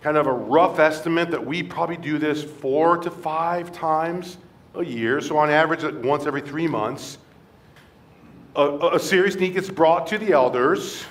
kind 0.02 0.16
of 0.16 0.26
a 0.26 0.32
rough 0.32 0.78
estimate 0.78 1.30
that 1.30 1.44
we 1.44 1.62
probably 1.62 1.96
do 1.96 2.18
this 2.18 2.42
four 2.42 2.96
to 2.98 3.10
five 3.10 3.72
times 3.72 4.36
a 4.74 4.84
year. 4.84 5.20
So, 5.20 5.38
on 5.38 5.48
average, 5.48 5.84
once 6.04 6.26
every 6.26 6.40
three 6.40 6.66
months, 6.66 7.18
a, 8.56 8.90
a 8.94 8.98
serious 8.98 9.36
need 9.36 9.54
gets 9.54 9.70
brought 9.70 10.06
to 10.08 10.18
the 10.18 10.32
elders. 10.32 11.04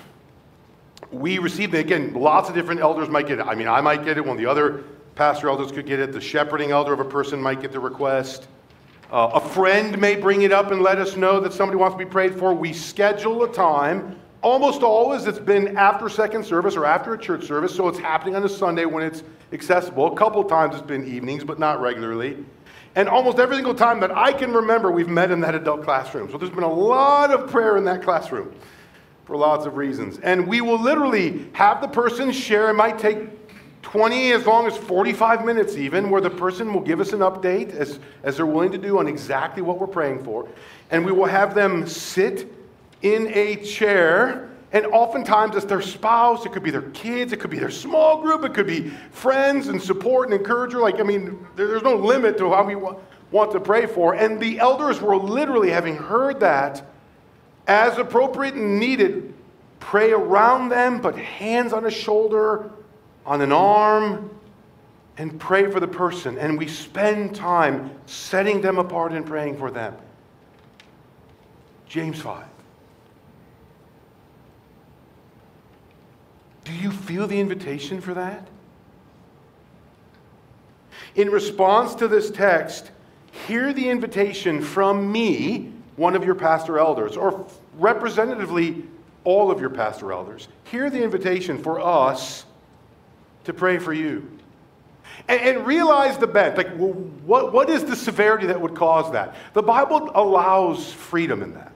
We 1.12 1.40
receive 1.40 1.74
it. 1.74 1.80
Again, 1.80 2.14
lots 2.14 2.50
of 2.50 2.56
different 2.56 2.82
elders 2.82 3.10
might 3.10 3.28
get 3.28 3.40
it. 3.40 3.46
I 3.48 3.56
mean, 3.56 3.68
I 3.68 3.82
might 3.82 4.06
get 4.06 4.18
it, 4.18 4.22
one 4.22 4.38
of 4.38 4.38
the 4.38 4.50
other 4.50 4.84
pastor 5.16 5.50
elders 5.50 5.72
could 5.72 5.86
get 5.86 6.00
it, 6.00 6.14
the 6.14 6.22
shepherding 6.22 6.72
elder 6.72 6.94
of 6.94 7.00
a 7.00 7.06
person 7.06 7.42
might 7.42 7.62
get 7.62 7.72
the 7.72 7.80
request. 7.80 8.48
Uh, 9.12 9.32
a 9.34 9.42
friend 9.42 10.00
may 10.00 10.16
bring 10.16 10.44
it 10.44 10.54
up 10.54 10.72
and 10.72 10.82
let 10.82 10.98
us 10.98 11.18
know 11.18 11.40
that 11.42 11.52
somebody 11.52 11.78
wants 11.78 11.96
to 11.96 11.98
be 11.98 12.10
prayed 12.10 12.34
for. 12.34 12.54
We 12.54 12.72
schedule 12.72 13.44
a 13.44 13.52
time. 13.52 14.21
Almost 14.42 14.82
always 14.82 15.28
it's 15.28 15.38
been 15.38 15.78
after 15.78 16.10
second 16.10 16.44
service 16.44 16.76
or 16.76 16.86
after 16.86 17.14
a 17.14 17.18
church 17.18 17.46
service, 17.46 17.76
so 17.76 17.88
it's 17.88 18.00
happening 18.00 18.36
on 18.36 18.44
a 18.44 18.50
Sunday 18.50 18.86
when 18.86 19.04
it's 19.04 19.24
accessible. 19.54 20.12
A 20.12 20.16
couple 20.16 20.44
times 20.44 20.76
it's 20.76 20.86
been 20.86 21.06
evenings, 21.06 21.44
but 21.44 21.60
not 21.60 21.80
regularly. 21.80 22.44
And 22.96 23.08
almost 23.08 23.38
every 23.38 23.56
single 23.56 23.76
time 23.76 24.00
that 24.00 24.12
I 24.12 24.34
can 24.34 24.52
remember, 24.52 24.92
we've 24.92 25.08
met 25.08 25.30
in 25.30 25.42
that 25.42 25.54
adult 25.54 25.84
classroom. 25.84 26.30
So 26.32 26.38
there's 26.38 26.52
been 26.52 26.64
a 26.64 26.74
lot 26.74 27.32
of 27.32 27.52
prayer 27.52 27.78
in 27.78 27.86
that 27.86 28.02
classroom 28.02 28.52
for 29.26 29.38
lots 29.38 29.68
of 29.68 29.78
reasons. 29.78 30.18
And 30.24 30.48
we 30.48 30.60
will 30.60 30.82
literally 30.82 31.48
have 31.54 31.80
the 31.80 31.88
person 31.88 32.32
share. 32.32 32.70
It 32.72 32.74
might 32.74 32.98
take 32.98 33.30
20, 33.84 34.32
as 34.32 34.46
long 34.46 34.66
as 34.66 34.76
45 34.76 35.46
minutes, 35.46 35.76
even, 35.76 36.10
where 36.10 36.20
the 36.20 36.30
person 36.30 36.74
will 36.74 36.82
give 36.82 37.00
us 37.00 37.14
an 37.14 37.20
update, 37.20 37.74
as, 37.76 38.00
as 38.24 38.38
they're 38.38 38.46
willing 38.46 38.72
to 38.72 38.78
do, 38.78 38.98
on 38.98 39.08
exactly 39.08 39.62
what 39.62 39.80
we're 39.80 39.88
praying 39.88 40.24
for. 40.24 40.50
And 40.90 41.06
we 41.06 41.12
will 41.12 41.26
have 41.26 41.54
them 41.54 41.88
sit 41.88 42.52
in 43.02 43.28
a 43.34 43.58
chair. 43.58 44.50
And 44.74 44.86
oftentimes, 44.86 45.56
it's 45.58 45.66
their 45.66 45.82
spouse, 45.82 46.46
it 46.46 46.54
could 46.54 46.64
be 46.64 46.72
their 46.72 46.90
kids, 46.92 47.34
it 47.34 47.42
could 47.42 47.50
be 47.50 47.60
their 47.60 47.72
small 47.72 48.22
group, 48.22 48.46
it 48.46 48.54
could 48.54 48.68
be 48.68 48.90
friends 49.12 49.68
and 49.68 49.82
support 49.82 50.30
and 50.30 50.40
encourager. 50.40 50.80
Like, 50.80 51.00
I 51.00 51.04
mean, 51.04 51.46
there's 51.58 51.84
no 51.84 51.96
limit 51.96 52.38
to 52.38 52.50
how 52.52 52.64
we 52.64 52.76
want 52.76 53.52
to 53.52 53.60
pray 53.60 53.86
for. 53.86 54.14
And 54.14 54.40
the 54.40 54.60
elders 54.60 55.02
were 55.02 55.18
literally, 55.18 55.72
having 55.72 55.98
heard 55.98 56.40
that, 56.40 56.86
as 57.68 57.98
appropriate 57.98 58.54
and 58.54 58.80
needed, 58.80 59.34
pray 59.82 60.12
around 60.12 60.70
them, 60.70 61.02
put 61.02 61.18
hands 61.18 61.74
on 61.74 61.86
a 61.86 61.92
shoulder, 61.92 62.72
on 63.26 63.42
an 63.42 63.52
arm 63.52 64.30
and 65.18 65.40
pray 65.40 65.70
for 65.70 65.80
the 65.80 65.88
person. 65.88 66.38
And 66.38 66.58
we 66.58 66.68
spend 66.68 67.36
time 67.36 67.92
setting 68.06 68.62
them 68.62 68.78
apart 68.78 69.12
and 69.12 69.26
praying 69.26 69.58
for 69.58 69.70
them. 69.70 69.96
James 71.88 72.20
5. 72.22 72.46
Do 76.64 76.74
you 76.74 76.92
feel 77.12 77.28
the 77.28 77.42
invitation 77.42 78.00
for 78.00 78.14
that? 78.14 78.48
In 81.16 81.30
response 81.30 81.94
to 81.96 82.08
this 82.08 82.32
text, 82.32 82.90
hear 83.48 83.74
the 83.74 83.90
invitation 83.90 84.62
from 84.62 85.12
me, 85.12 85.74
one 85.98 86.16
of 86.16 86.24
your 86.24 86.36
pastor 86.36 86.80
elders, 86.80 87.18
or 87.18 87.46
representatively, 87.78 88.86
all 89.26 89.52
of 89.52 89.60
your 89.60 89.70
pastor 89.70 90.14
elders. 90.14 90.48
Hear 90.64 90.90
the 90.90 91.04
invitation 91.04 91.62
for 91.62 91.82
us 91.82 92.46
to 93.44 93.54
pray 93.54 93.78
for 93.78 93.92
you. 93.92 94.40
And, 95.28 95.42
and 95.42 95.68
realize 95.68 96.18
the 96.18 96.28
bent. 96.28 96.56
Like, 96.56 96.74
what, 96.78 97.52
what 97.52 97.70
is 97.70 97.84
the 97.84 97.98
severity 97.98 98.48
that 98.48 98.62
would 98.62 98.74
cause 98.74 99.12
that? 99.12 99.36
The 99.52 99.64
Bible 99.64 100.12
allows 100.16 100.94
freedom 100.94 101.44
in 101.44 101.56
that. 101.56 101.74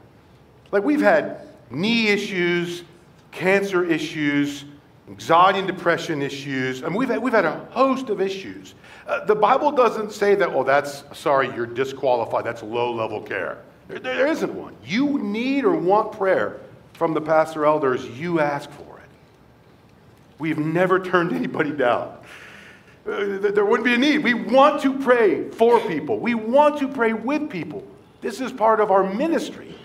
Like, 0.72 0.84
we've 0.84 1.02
had 1.02 1.42
knee 1.70 2.08
issues, 2.08 2.84
cancer 3.32 3.84
issues, 3.84 4.64
anxiety 5.08 5.60
and 5.60 5.68
depression 5.68 6.22
issues. 6.22 6.84
I 6.84 6.88
mean, 6.88 6.98
we've 6.98 7.10
had, 7.10 7.22
we've 7.22 7.34
had 7.34 7.46
a 7.46 7.66
host 7.72 8.10
of 8.10 8.22
issues. 8.22 8.74
Uh, 9.08 9.24
the 9.26 9.36
Bible 9.36 9.72
doesn't 9.72 10.12
say 10.12 10.36
that, 10.36 10.50
oh, 10.50 10.64
that's, 10.64 11.04
sorry, 11.14 11.54
you're 11.54 11.68
disqualified. 11.68 12.44
That's 12.44 12.64
low 12.64 12.92
level 12.92 13.22
care. 13.22 13.60
There, 13.88 14.00
there 14.00 14.28
isn't 14.28 14.54
one. 14.54 14.76
You 14.84 15.20
need 15.20 15.64
or 15.64 15.76
want 15.76 16.14
prayer 16.14 16.60
from 16.94 17.14
the 17.14 17.22
pastor 17.22 17.66
elders, 17.66 18.06
you 18.06 18.40
ask 18.40 18.70
for. 18.72 18.98
It. 18.98 19.10
We've 20.40 20.58
never 20.58 21.00
turned 21.00 21.34
anybody 21.36 21.72
down. 21.72 22.18
Uh, 23.06 23.38
there 23.38 23.66
wouldn't 23.66 23.86
be 23.86 23.94
a 23.94 23.98
need. 23.98 24.20
We 24.20 24.34
want 24.34 24.82
to 24.82 24.98
pray 24.98 25.50
for 25.50 25.80
people, 25.82 26.20
we 26.20 26.34
want 26.34 26.80
to 26.80 26.88
pray 26.88 27.14
with 27.14 27.50
people. 27.50 27.86
This 28.22 28.42
is 28.42 28.52
part 28.52 28.80
of 28.80 28.90
our 28.90 29.04
ministry, 29.14 29.76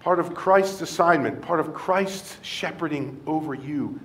part 0.00 0.20
of 0.20 0.34
Christ's 0.34 0.82
assignment, 0.82 1.40
part 1.40 1.60
of 1.60 1.72
Christ's 1.72 2.36
shepherding 2.42 3.18
over 3.26 3.54
you 3.54 3.98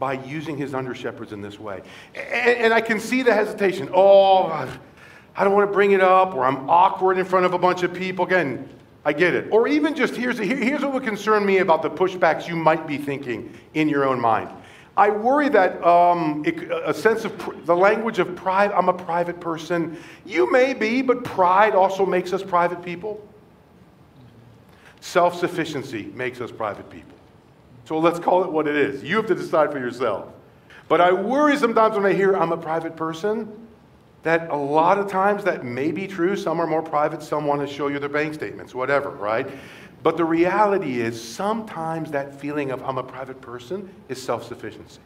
by 0.00 0.14
using 0.14 0.56
his 0.56 0.74
under 0.74 0.94
shepherds 0.94 1.32
in 1.32 1.42
this 1.42 1.60
way. 1.60 1.82
And, 2.14 2.72
I 2.72 2.80
can 2.80 2.98
see 2.98 3.22
the 3.22 3.34
hesitation. 3.34 3.90
Oh, 3.94 4.46
I 5.36 5.44
don't 5.44 5.52
want 5.52 5.68
to 5.68 5.72
bring 5.72 5.92
it 5.92 6.00
up, 6.00 6.34
or 6.34 6.44
I'm 6.44 6.68
awkward 6.68 7.18
in 7.18 7.26
front 7.26 7.46
of 7.46 7.52
a 7.52 7.58
bunch 7.58 7.82
of 7.82 7.92
people. 7.92 8.24
Again, 8.24 8.68
I 9.04 9.12
get 9.12 9.34
it. 9.34 9.48
Or 9.52 9.68
even 9.68 9.94
just 9.94 10.16
here's, 10.16 10.38
here's 10.38 10.82
what 10.82 10.94
would 10.94 11.04
concern 11.04 11.44
me 11.46 11.58
about 11.58 11.82
the 11.82 11.90
pushbacks 11.90 12.48
you 12.48 12.56
might 12.56 12.86
be 12.86 12.98
thinking 12.98 13.54
in 13.74 13.88
your 13.88 14.06
own 14.06 14.20
mind. 14.20 14.48
I 14.96 15.10
worry 15.10 15.48
that 15.50 15.82
um, 15.86 16.42
it, 16.44 16.70
a 16.70 16.92
sense 16.92 17.24
of 17.24 17.36
pr- 17.38 17.54
the 17.64 17.76
language 17.76 18.18
of 18.18 18.34
pride, 18.34 18.72
I'm 18.72 18.88
a 18.88 18.92
private 18.92 19.40
person. 19.40 19.96
You 20.26 20.50
may 20.50 20.74
be, 20.74 21.00
but 21.00 21.24
pride 21.24 21.74
also 21.74 22.04
makes 22.04 22.32
us 22.32 22.42
private 22.42 22.82
people. 22.82 23.26
Self 25.00 25.38
sufficiency 25.38 26.10
makes 26.14 26.40
us 26.40 26.50
private 26.50 26.90
people. 26.90 27.19
So 27.90 27.98
let's 27.98 28.20
call 28.20 28.44
it 28.44 28.52
what 28.52 28.68
it 28.68 28.76
is. 28.76 29.02
You 29.02 29.16
have 29.16 29.26
to 29.26 29.34
decide 29.34 29.72
for 29.72 29.80
yourself. 29.80 30.28
But 30.86 31.00
I 31.00 31.10
worry 31.10 31.56
sometimes 31.56 31.96
when 31.96 32.06
I 32.06 32.12
hear 32.12 32.36
I'm 32.36 32.52
a 32.52 32.56
private 32.56 32.94
person 32.94 33.52
that 34.22 34.48
a 34.48 34.56
lot 34.56 34.98
of 34.98 35.10
times 35.10 35.42
that 35.42 35.64
may 35.64 35.90
be 35.90 36.06
true. 36.06 36.36
Some 36.36 36.60
are 36.60 36.68
more 36.68 36.82
private, 36.82 37.20
some 37.20 37.46
want 37.46 37.62
to 37.62 37.66
show 37.66 37.88
you 37.88 37.98
their 37.98 38.08
bank 38.08 38.32
statements, 38.34 38.76
whatever, 38.76 39.10
right? 39.10 39.50
But 40.04 40.16
the 40.16 40.24
reality 40.24 41.00
is, 41.00 41.20
sometimes 41.20 42.12
that 42.12 42.40
feeling 42.40 42.70
of 42.70 42.80
I'm 42.84 42.96
a 42.96 43.02
private 43.02 43.40
person 43.40 43.92
is 44.08 44.22
self 44.22 44.44
sufficiency, 44.46 45.00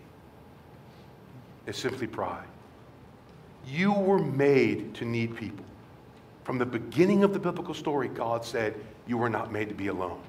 it's 1.67 1.79
simply 1.79 2.07
pride. 2.07 2.49
You 3.67 3.95
were 3.95 4.19
made 4.19 4.93
to 4.97 5.07
need 5.07 5.37
people. 5.37 5.65
From 6.43 6.59
the 6.59 6.67
beginning 6.67 7.25
of 7.25 7.33
the 7.33 7.39
biblical 7.39 7.73
story, 7.73 8.09
God 8.09 8.45
said, 8.45 8.75
You 9.07 9.17
were 9.17 9.31
not 9.31 9.51
made 9.51 9.71
to 9.71 9.75
be 9.75 9.87
alone. 9.87 10.21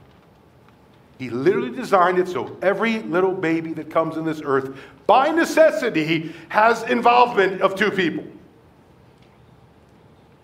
He 1.18 1.30
literally 1.30 1.72
designed 1.72 2.20
it 2.20 2.28
so 2.28 2.58
every 2.62 3.00
little 3.00 3.34
baby 3.34 3.74
that 3.74 3.90
comes 3.90 4.18
in 4.18 4.26
this 4.26 4.42
earth, 4.44 4.78
by 5.08 5.30
necessity, 5.30 6.34
has 6.50 6.84
involvement 6.84 7.62
of 7.62 7.76
two 7.76 7.92
people. 7.92 8.26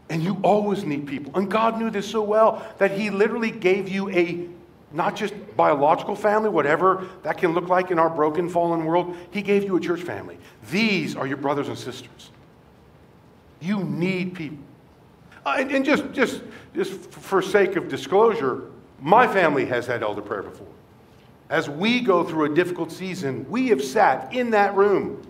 And 0.10 0.24
you 0.24 0.38
always 0.44 0.84
need 0.84 1.08
people. 1.08 1.38
And 1.38 1.50
God 1.50 1.78
knew 1.78 1.90
this 1.90 2.10
so 2.10 2.22
well 2.22 2.66
that 2.78 2.92
He 2.92 3.10
literally 3.10 3.52
gave 3.52 3.90
you 3.90 4.10
a 4.10 4.48
not 4.94 5.16
just 5.16 5.34
biological 5.56 6.16
family, 6.16 6.50
whatever 6.50 7.08
that 7.24 7.38
can 7.38 7.54
look 7.54 7.70
like 7.70 7.92
in 7.92 8.00
our 8.00 8.10
broken, 8.10 8.50
fallen 8.50 8.86
world. 8.86 9.16
He 9.32 9.42
gave 9.42 9.64
you 9.64 9.76
a 9.78 9.80
church 9.80 10.02
family. 10.02 10.38
These 10.70 11.16
are 11.16 11.26
your 11.26 11.38
brothers 11.38 11.70
and 11.70 11.78
sisters. 11.78 12.30
You 13.62 13.84
need 13.84 14.34
people. 14.34 14.58
Uh, 15.46 15.56
and, 15.60 15.72
and 15.72 15.86
just, 15.86 16.12
just, 16.12 16.42
just 16.76 16.92
for 17.12 17.42
sake 17.42 17.76
of 17.76 17.88
disclosure, 17.88 18.71
my 19.02 19.28
family 19.28 19.66
has 19.66 19.88
had 19.88 20.04
elder 20.04 20.22
prayer 20.22 20.44
before. 20.44 20.68
As 21.50 21.70
we 21.70 22.00
go 22.00 22.24
through 22.24 22.52
a 22.52 22.56
difficult 22.56 22.92
season, 22.92 23.46
we 23.50 23.68
have 23.70 23.84
sat 23.84 24.34
in 24.34 24.52
that 24.52 24.76
room. 24.76 25.22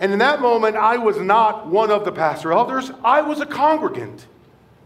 And 0.00 0.12
in 0.12 0.18
that 0.20 0.40
moment, 0.40 0.76
I 0.76 0.96
was 0.96 1.18
not 1.18 1.66
one 1.66 1.90
of 1.90 2.04
the 2.04 2.12
pastor 2.12 2.52
elders, 2.52 2.90
I 3.04 3.20
was 3.20 3.40
a 3.40 3.46
congregant, 3.46 4.26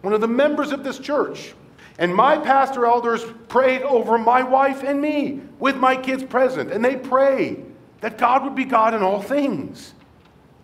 one 0.01 0.13
of 0.13 0.21
the 0.21 0.29
members 0.29 0.73
of 0.73 0.83
this 0.83 0.99
church. 0.99 1.55
And 1.99 2.15
my 2.15 2.37
pastor 2.37 2.87
elders 2.87 3.25
prayed 3.49 3.83
over 3.83 4.19
my 4.19 4.43
wife 4.43 4.83
and 4.83 5.01
me 5.01 5.41
with 5.59 5.77
my 5.77 5.97
kids 5.97 6.25
present. 6.25 6.71
And 6.71 6.85
they 6.85 6.97
prayed 6.97 7.65
that 8.01 8.19
God 8.19 8.45
would 8.45 8.55
be 8.55 8.65
God 8.65 8.95
in 8.95 9.03
all 9.03 9.23
things. 9.23 9.95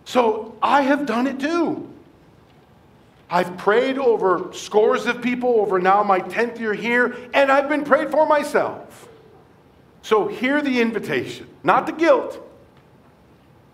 So 0.05 0.55
I 0.61 0.81
have 0.81 1.05
done 1.05 1.25
it 1.25 1.39
too. 1.39 1.92
I've 3.33 3.57
prayed 3.57 3.97
over 3.97 4.53
scores 4.53 5.07
of 5.07 5.19
people 5.19 5.59
over 5.59 5.79
now 5.79 6.03
my 6.03 6.19
10th 6.19 6.59
year 6.59 6.75
here, 6.75 7.17
and 7.33 7.51
I've 7.51 7.67
been 7.67 7.83
prayed 7.83 8.11
for 8.11 8.27
myself. 8.27 9.09
So 10.03 10.27
hear 10.27 10.61
the 10.61 10.79
invitation, 10.79 11.47
not 11.63 11.87
the 11.87 11.93
guilt. 11.93 12.39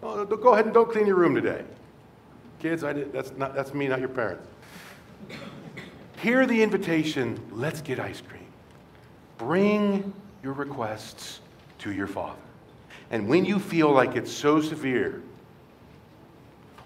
Oh, 0.01 0.23
go 0.23 0.53
ahead 0.53 0.63
and 0.63 0.73
don't 0.73 0.89
clean 0.89 1.05
your 1.05 1.17
room 1.17 1.35
today. 1.35 1.65
Kids, 2.59 2.85
I 2.85 2.93
did, 2.93 3.11
that's, 3.11 3.33
not, 3.35 3.53
that's 3.53 3.73
me, 3.73 3.89
not 3.89 3.99
your 3.99 4.07
parents. 4.07 4.47
Hear 6.21 6.45
the 6.45 6.63
invitation, 6.63 7.37
let's 7.51 7.81
get 7.81 7.99
ice 7.99 8.21
cream. 8.21 8.47
Bring 9.37 10.13
your 10.41 10.53
requests 10.53 11.41
to 11.79 11.91
your 11.91 12.07
Father. 12.07 12.39
And 13.11 13.27
when 13.27 13.43
you 13.43 13.59
feel 13.59 13.91
like 13.91 14.15
it's 14.15 14.31
so 14.31 14.61
severe, 14.61 15.21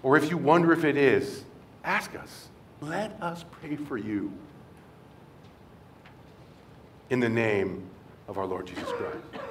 or 0.02 0.16
if 0.16 0.28
you 0.28 0.36
wonder 0.36 0.72
if 0.72 0.82
it 0.82 0.96
is, 0.96 1.44
ask 1.84 2.16
us. 2.16 2.48
Let 2.80 3.16
us 3.22 3.44
pray 3.60 3.76
for 3.76 3.96
you 3.96 4.32
in 7.10 7.20
the 7.20 7.28
name 7.28 7.88
of 8.28 8.38
our 8.38 8.46
Lord 8.46 8.66
Jesus 8.66 8.90
Christ. 8.92 9.44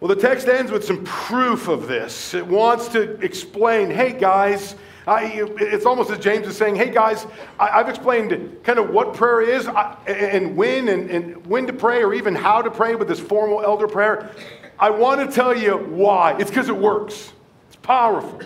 Well, 0.00 0.08
the 0.08 0.20
text 0.20 0.48
ends 0.48 0.72
with 0.72 0.84
some 0.84 1.04
proof 1.04 1.68
of 1.68 1.86
this. 1.86 2.34
It 2.34 2.46
wants 2.46 2.88
to 2.88 3.12
explain 3.20 3.88
hey, 3.90 4.12
guys, 4.12 4.74
I, 5.06 5.44
it's 5.58 5.86
almost 5.86 6.10
as 6.10 6.18
James 6.18 6.46
is 6.46 6.56
saying, 6.56 6.76
hey, 6.76 6.90
guys, 6.90 7.26
I, 7.58 7.78
have 7.78 7.88
explained 7.88 8.58
kind 8.62 8.78
of 8.78 8.90
what 8.90 9.14
prayer 9.14 9.40
is 9.40 9.68
and 10.06 10.56
when 10.56 10.88
and, 10.88 11.10
and 11.10 11.46
when 11.46 11.66
to 11.66 11.72
pray 11.72 12.02
or 12.02 12.14
even 12.14 12.34
how 12.34 12.62
to 12.62 12.70
pray 12.70 12.94
with 12.94 13.08
this 13.08 13.20
formal 13.20 13.62
elder 13.62 13.88
prayer. 13.88 14.30
I 14.78 14.90
want 14.90 15.20
to 15.20 15.34
tell 15.34 15.56
you 15.56 15.76
why. 15.76 16.36
It's 16.38 16.50
because 16.50 16.68
it 16.68 16.76
works, 16.76 17.32
it's 17.68 17.76
powerful. 17.76 18.40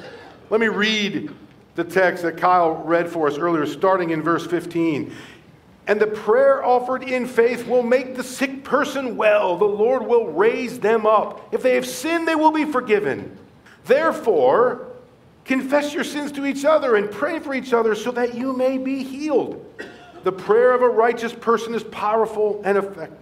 Let 0.51 0.61
me 0.61 0.69
read 0.69 1.35
the 1.77 1.85
text 1.85 2.23
that 2.23 2.39
Kyle 2.39 2.73
read 2.73 3.09
for 3.09 3.29
us 3.29 3.39
earlier, 3.39 3.67
starting 3.67 4.11
in 4.11 4.23
verse 4.23 4.47
15. 4.47 5.15
And 5.87 6.01
the 6.01 6.07
prayer 6.07 6.65
offered 6.65 7.05
in 7.05 7.27
faith 7.27 7.69
will 7.69 7.83
make 7.83 8.17
the 8.17 8.25
sick 8.25 8.65
person 8.65 9.17
well. 9.17 9.57
The 9.57 9.67
Lord 9.67 10.05
will 10.05 10.27
raise 10.33 10.81
them 10.81 11.07
up. 11.07 11.55
If 11.55 11.62
they 11.62 11.75
have 11.77 11.87
sinned, 11.87 12.27
they 12.27 12.35
will 12.35 12.51
be 12.51 12.65
forgiven. 12.65 13.39
Therefore, 13.85 14.89
confess 15.45 15.95
your 15.95 16.03
sins 16.03 16.33
to 16.33 16.45
each 16.45 16.65
other 16.65 16.97
and 16.97 17.09
pray 17.09 17.39
for 17.39 17.55
each 17.55 17.73
other 17.73 17.95
so 17.95 18.11
that 18.12 18.35
you 18.35 18.53
may 18.57 18.79
be 18.79 19.05
healed. 19.05 19.65
The 20.25 20.33
prayer 20.33 20.73
of 20.73 20.83
a 20.83 20.89
righteous 20.89 21.33
person 21.33 21.73
is 21.75 21.85
powerful 21.85 22.61
and 22.65 22.79
effective. 22.79 23.19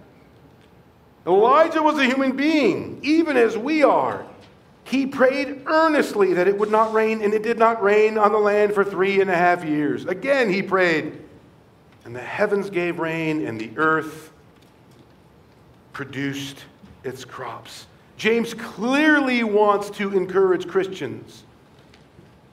Elijah 1.27 1.83
was 1.83 1.97
a 1.97 2.05
human 2.05 2.35
being, 2.35 2.99
even 3.03 3.35
as 3.37 3.57
we 3.57 3.83
are. 3.83 4.25
He 4.85 5.05
prayed 5.05 5.63
earnestly 5.65 6.33
that 6.33 6.47
it 6.47 6.57
would 6.57 6.71
not 6.71 6.93
rain, 6.93 7.21
and 7.21 7.33
it 7.33 7.43
did 7.43 7.59
not 7.59 7.83
rain 7.83 8.17
on 8.17 8.31
the 8.31 8.37
land 8.37 8.73
for 8.73 8.83
three 8.83 9.19
and 9.19 9.29
a 9.29 9.35
half 9.35 9.65
years. 9.65 10.05
Again, 10.05 10.49
he 10.49 10.61
prayed 10.61 11.25
and 12.05 12.15
the 12.15 12.21
heavens 12.21 12.69
gave 12.69 12.99
rain, 12.99 13.45
and 13.45 13.59
the 13.59 13.71
earth 13.77 14.31
produced 15.91 16.63
its 17.03 17.25
crops. 17.25 17.87
James 18.15 18.53
clearly 18.53 19.43
wants 19.43 19.89
to 19.89 20.15
encourage 20.15 20.67
Christians, 20.67 21.43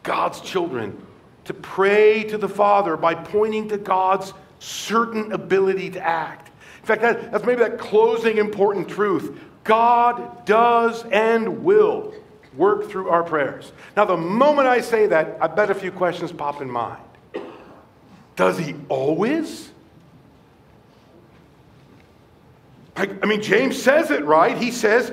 God's 0.03 0.41
children, 0.41 1.01
to 1.45 1.53
pray 1.53 2.25
to 2.25 2.39
the 2.39 2.49
Father 2.49 2.97
by 2.97 3.15
pointing 3.15 3.69
to 3.69 3.77
God's 3.77 4.33
certain 4.59 5.33
ability 5.33 5.91
to 5.91 6.01
act. 6.01 6.51
In 6.81 6.87
fact, 6.87 7.03
that, 7.03 7.31
that's 7.31 7.45
maybe 7.45 7.61
that 7.61 7.79
closing 7.79 8.39
important 8.39 8.89
truth. 8.89 9.39
God 9.65 10.47
does 10.47 11.05
and 11.13 11.63
will 11.63 12.15
work 12.57 12.89
through 12.91 13.09
our 13.09 13.23
prayers. 13.23 13.73
Now, 13.97 14.05
the 14.05 14.17
moment 14.17 14.69
I 14.69 14.81
say 14.81 15.07
that, 15.07 15.39
I 15.41 15.47
bet 15.47 15.71
a 15.71 15.75
few 15.75 15.91
questions 15.91 16.33
pop 16.33 16.61
in 16.61 16.71
mind. 16.71 17.03
Does 18.37 18.59
he 18.59 18.75
always? 18.89 19.71
I, 22.97 23.09
I 23.23 23.27
mean, 23.27 23.43
James 23.43 23.81
says 23.81 24.11
it, 24.11 24.25
right? 24.25 24.57
He 24.57 24.71
says, 24.71 25.13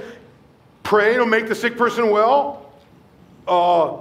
pray 0.84 1.16
and 1.16 1.30
make 1.30 1.48
the 1.48 1.56
sick 1.56 1.78
person 1.78 2.12
well, 2.12 2.72
uh, 3.48 3.98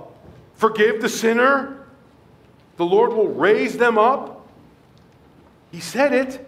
forgive 0.55 1.01
the 1.01 1.09
sinner, 1.09 1.87
the 2.77 2.85
Lord 2.85 3.13
will 3.13 3.29
raise 3.29 3.77
them 3.77 3.99
up. 3.99 4.49
He 5.71 5.81
said 5.81 6.13
it. 6.13 6.48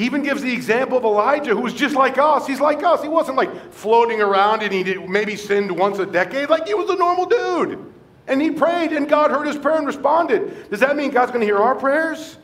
He 0.00 0.06
even 0.06 0.22
gives 0.22 0.40
the 0.40 0.50
example 0.50 0.96
of 0.96 1.04
Elijah, 1.04 1.54
who 1.54 1.60
was 1.60 1.74
just 1.74 1.94
like 1.94 2.16
us. 2.16 2.46
He's 2.46 2.58
like 2.58 2.82
us. 2.82 3.02
He 3.02 3.08
wasn't 3.08 3.36
like 3.36 3.70
floating 3.70 4.22
around 4.22 4.62
and 4.62 4.72
he 4.72 4.82
did, 4.82 5.06
maybe 5.06 5.36
sinned 5.36 5.70
once 5.70 5.98
a 5.98 6.06
decade. 6.06 6.48
Like 6.48 6.66
he 6.66 6.72
was 6.72 6.88
a 6.88 6.96
normal 6.96 7.26
dude. 7.26 7.92
And 8.26 8.40
he 8.40 8.50
prayed, 8.50 8.92
and 8.92 9.06
God 9.06 9.30
heard 9.30 9.46
his 9.46 9.58
prayer 9.58 9.76
and 9.76 9.86
responded. 9.86 10.70
Does 10.70 10.80
that 10.80 10.96
mean 10.96 11.10
God's 11.10 11.32
going 11.32 11.42
to 11.42 11.46
hear 11.46 11.58
our 11.58 11.74
prayers? 11.74 12.38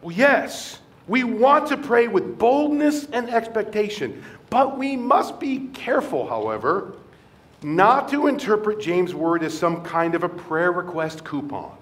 Well, 0.00 0.14
yes. 0.14 0.78
We 1.08 1.24
want 1.24 1.66
to 1.70 1.76
pray 1.76 2.06
with 2.06 2.38
boldness 2.38 3.06
and 3.06 3.28
expectation, 3.28 4.22
but 4.48 4.78
we 4.78 4.96
must 4.96 5.40
be 5.40 5.70
careful, 5.72 6.28
however, 6.28 6.94
not 7.64 8.08
to 8.10 8.28
interpret 8.28 8.80
James' 8.80 9.12
word 9.12 9.42
as 9.42 9.58
some 9.58 9.82
kind 9.82 10.14
of 10.14 10.22
a 10.22 10.28
prayer 10.28 10.70
request 10.70 11.24
coupon, 11.24 11.76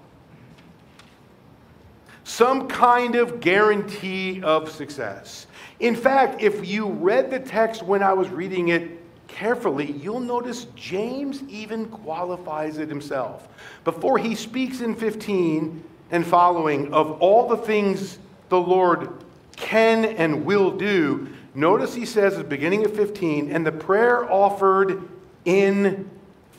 some 2.31 2.69
kind 2.69 3.17
of 3.17 3.41
guarantee 3.41 4.41
of 4.43 4.71
success. 4.71 5.49
In 5.81 5.97
fact, 5.97 6.41
if 6.41 6.65
you 6.65 6.87
read 6.89 7.29
the 7.29 7.41
text 7.41 7.83
when 7.83 8.05
I 8.05 8.13
was 8.13 8.29
reading 8.29 8.69
it 8.69 9.01
carefully, 9.27 9.91
you'll 9.91 10.21
notice 10.21 10.69
James 10.77 11.43
even 11.49 11.87
qualifies 11.87 12.79
it 12.79 12.89
himself. 12.89 13.49
Before 13.83 14.17
he 14.17 14.37
speaks 14.37 14.81
in 14.81 14.95
15 14.95 15.83
and 16.13 16.25
following 16.25 16.95
of 16.95 17.21
all 17.21 17.49
the 17.49 17.57
things 17.57 18.19
the 18.49 18.61
Lord 18.61 19.11
can 19.57 20.05
and 20.05 20.45
will 20.45 20.71
do, 20.71 21.29
notice 21.57 21.95
he 21.95 22.07
says 22.07 22.35
at 22.35 22.39
the 22.39 22.45
beginning 22.45 22.85
of 22.85 22.95
15, 22.95 23.51
and 23.51 23.67
the 23.67 23.73
prayer 23.73 24.31
offered 24.31 25.09
in 25.45 26.09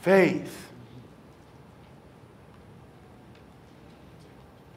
faith. 0.01 0.70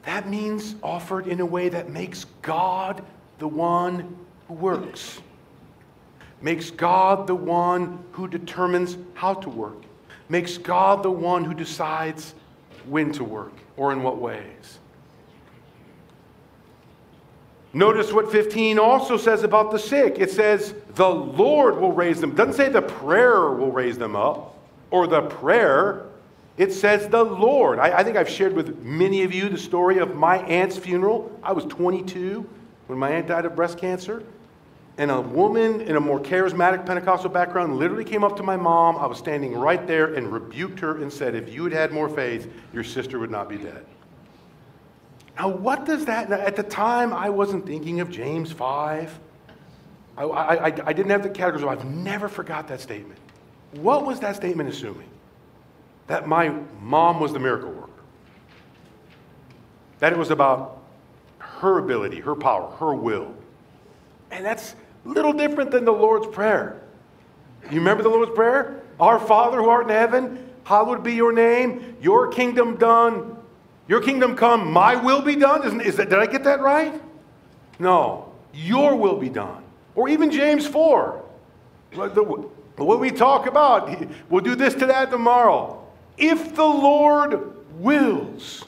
That 0.06 0.28
means 0.28 0.74
offered 0.82 1.26
in 1.26 1.40
a 1.40 1.46
way 1.46 1.68
that 1.68 1.88
makes 1.88 2.26
God 2.42 3.02
the 3.38 3.48
one 3.48 4.16
who 4.48 4.54
works 4.54 5.20
makes 6.44 6.70
God 6.70 7.26
the 7.26 7.34
one 7.34 8.05
who 8.12 8.28
determines 8.28 8.98
how 9.14 9.32
to 9.32 9.48
work, 9.48 9.82
makes 10.28 10.59
God 10.59 11.02
the 11.02 11.11
one 11.11 11.42
who 11.42 11.55
decides 11.55 12.34
when 12.86 13.12
to 13.12 13.24
work 13.24 13.55
or 13.78 13.92
in 13.92 14.02
what 14.02 14.18
ways. 14.18 14.78
Notice 17.72 18.12
what 18.12 18.30
15 18.30 18.78
also 18.78 19.16
says 19.16 19.42
about 19.42 19.72
the 19.72 19.78
sick. 19.78 20.18
It 20.18 20.30
says, 20.30 20.74
the 20.94 21.09
Lord 21.09 21.78
will 21.78 21.92
raise 21.92 22.20
them. 22.20 22.32
It 22.32 22.36
doesn't 22.36 22.55
say 22.55 22.68
the 22.68 22.82
prayer 22.82 23.50
will 23.50 23.72
raise 23.72 23.96
them 23.96 24.14
up 24.14 24.57
or 24.90 25.07
the 25.07 25.22
prayer. 25.22 26.07
It 26.57 26.72
says 26.72 27.09
the 27.09 27.24
Lord. 27.24 27.78
I, 27.78 27.98
I, 27.98 28.05
think 28.05 28.16
I've 28.16 28.28
shared 28.28 28.52
with 28.52 28.78
many 28.82 29.24
of 29.24 29.34
you 29.34 29.48
the 29.48 29.59
story 29.59 29.98
of 29.98 30.14
my 30.14 30.38
aunt's 30.38 30.76
funeral. 30.76 31.36
I 31.42 31.52
was 31.52 31.64
22 31.64 32.48
when 32.86 32.98
my 32.98 33.11
aunt 33.11 33.26
died 33.26 33.44
of 33.44 33.57
breast 33.57 33.76
cancer. 33.76 34.22
and 34.98 35.11
a 35.11 35.20
woman 35.20 35.80
in 35.80 35.96
a 35.96 36.00
more 36.00 36.20
charismatic 36.20 36.86
Pentecostal 36.86 37.30
background 37.30 37.76
literally 37.76 38.05
came 38.05 38.22
up 38.22 38.36
to 38.36 38.44
my 38.44 38.57
mom. 38.57 38.96
I 38.96 39.07
was 39.07 39.18
standing 39.18 39.55
right 39.55 39.84
there 39.84 40.14
and 40.14 40.32
rebuked 40.32 40.78
her 40.78 41.02
and 41.02 41.12
said, 41.12 41.34
If 41.34 41.52
you 41.52 41.64
had 41.64 41.72
had 41.72 41.92
more 41.92 42.09
faith, 42.09 42.52
your 42.72 42.84
sister 42.84 43.18
would 43.18 43.32
not 43.32 43.48
be 43.48 43.57
dead. 43.57 43.84
Now, 45.36 45.48
what 45.48 45.84
does 45.84 46.05
that, 46.05 46.30
at 46.30 46.55
the 46.55 46.62
time, 46.62 47.12
I 47.12 47.28
wasn't 47.30 47.66
thinking 47.66 47.98
of 47.98 48.09
James 48.09 48.52
5. 48.52 49.18
I, 50.16 50.22
I, 50.22 50.64
I 50.66 50.92
didn't 50.92 51.11
have 51.11 51.24
the 51.24 51.28
categories, 51.28 51.66
I've 51.66 51.84
never 51.84 52.28
forgot 52.28 52.68
that 52.68 52.80
statement. 52.80 53.18
What 53.72 54.07
was 54.07 54.20
that 54.20 54.36
statement 54.36 54.68
assuming? 54.68 55.09
That 56.07 56.28
my 56.28 56.55
mom 56.80 57.20
was 57.20 57.32
the 57.32 57.38
miracle 57.38 57.70
worker. 57.70 57.90
That 60.00 60.12
it 60.12 60.18
was 60.18 60.30
about 60.30 60.82
her 61.38 61.78
ability, 61.78 62.20
her 62.20 62.34
power, 62.34 62.70
her 62.78 62.94
will. 62.94 63.34
And 64.30 64.44
that's 64.44 64.74
a 65.05 65.09
little 65.09 65.32
different 65.32 65.70
than 65.70 65.84
the 65.84 65.92
Lord's 65.92 66.26
Prayer. 66.26 66.82
You 67.70 67.78
remember 67.78 68.02
the 68.02 68.11
Lord's 68.11 68.32
Prayer? 68.34 68.82
Our 69.00 69.18
Father 69.18 69.59
who 69.59 69.68
art 69.68 69.84
in 69.84 69.90
heaven, 69.90 70.50
hallowed 70.64 71.02
be 71.02 71.14
your 71.14 71.32
name, 71.32 71.96
your 72.00 72.28
kingdom 72.28 72.76
done, 72.76 73.36
your 73.88 74.00
kingdom 74.00 74.36
come, 74.36 74.70
my 74.70 74.96
will 74.96 75.22
be 75.22 75.36
done. 75.36 75.66
Isn't, 75.66 75.80
is 75.80 75.96
that, 75.96 76.11
did 76.11 76.18
I 76.18 76.26
get 76.26 76.44
that 76.44 76.61
right? 76.61 77.00
No, 77.78 78.32
your 78.52 78.96
will 78.96 79.16
be 79.16 79.28
done. 79.28 79.62
Or 79.94 80.09
even 80.09 80.30
James 80.30 80.66
4. 80.66 81.24
What 82.76 83.00
we 83.00 83.11
talk 83.11 83.46
about, 83.46 84.07
we'll 84.28 84.42
do 84.42 84.55
this 84.55 84.74
to 84.74 84.86
that 84.86 85.11
tomorrow. 85.11 85.84
If 86.16 86.54
the 86.54 86.64
Lord 86.64 87.54
wills. 87.78 88.64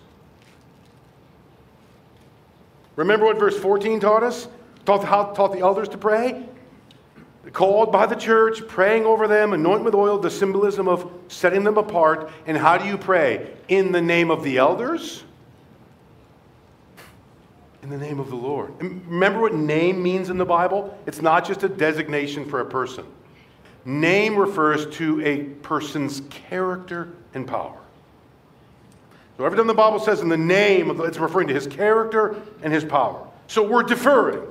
Remember 2.96 3.26
what 3.26 3.38
verse 3.38 3.58
14 3.58 4.00
taught 4.00 4.22
us? 4.22 4.48
Taught, 4.84 5.04
how, 5.04 5.24
taught 5.32 5.52
the 5.52 5.60
elders 5.60 5.88
to 5.90 5.98
pray? 5.98 6.44
Called 7.52 7.92
by 7.92 8.06
the 8.06 8.16
church, 8.16 8.66
praying 8.66 9.04
over 9.04 9.28
them, 9.28 9.52
anoint 9.52 9.84
with 9.84 9.94
oil, 9.94 10.18
the 10.18 10.30
symbolism 10.30 10.88
of 10.88 11.08
setting 11.28 11.62
them 11.62 11.76
apart. 11.76 12.30
And 12.46 12.56
how 12.56 12.78
do 12.78 12.86
you 12.86 12.98
pray? 12.98 13.52
In 13.68 13.92
the 13.92 14.02
name 14.02 14.30
of 14.30 14.42
the 14.42 14.58
elders? 14.58 15.22
In 17.82 17.90
the 17.90 17.98
name 17.98 18.18
of 18.18 18.30
the 18.30 18.36
Lord. 18.36 18.72
remember 18.80 19.40
what 19.40 19.54
name 19.54 20.02
means 20.02 20.28
in 20.28 20.38
the 20.38 20.44
Bible? 20.44 20.98
It's 21.06 21.22
not 21.22 21.46
just 21.46 21.62
a 21.62 21.68
designation 21.68 22.44
for 22.44 22.60
a 22.60 22.64
person. 22.64 23.06
Name 23.86 24.36
refers 24.36 24.84
to 24.96 25.24
a 25.24 25.44
person's 25.44 26.20
character 26.28 27.08
and 27.34 27.46
power. 27.46 27.78
So 29.36 29.44
every 29.44 29.56
time 29.56 29.68
the 29.68 29.74
Bible 29.74 30.00
says 30.00 30.20
in 30.20 30.28
the 30.28 30.36
name, 30.36 30.90
of, 30.90 30.98
it's 31.00 31.18
referring 31.18 31.46
to 31.48 31.54
his 31.54 31.68
character 31.68 32.34
and 32.62 32.72
his 32.72 32.84
power. 32.84 33.24
So 33.46 33.62
we're 33.62 33.84
deferring. 33.84 34.42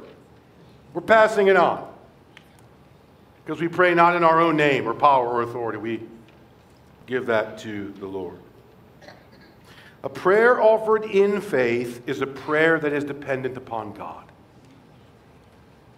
We're 0.94 1.02
passing 1.02 1.48
it 1.48 1.58
on. 1.58 1.86
Because 3.44 3.60
we 3.60 3.68
pray 3.68 3.94
not 3.94 4.16
in 4.16 4.24
our 4.24 4.40
own 4.40 4.56
name 4.56 4.88
or 4.88 4.94
power 4.94 5.28
or 5.28 5.42
authority. 5.42 5.80
We 5.80 6.02
give 7.06 7.26
that 7.26 7.58
to 7.60 7.92
the 8.00 8.08
Lord. 8.08 8.40
A 10.04 10.10
prayer 10.10 10.62
offered 10.62 11.04
in 11.04 11.42
faith 11.42 12.08
is 12.08 12.22
a 12.22 12.28
prayer 12.28 12.80
that 12.80 12.94
is 12.94 13.04
dependent 13.04 13.58
upon 13.58 13.92
God. 13.92 14.32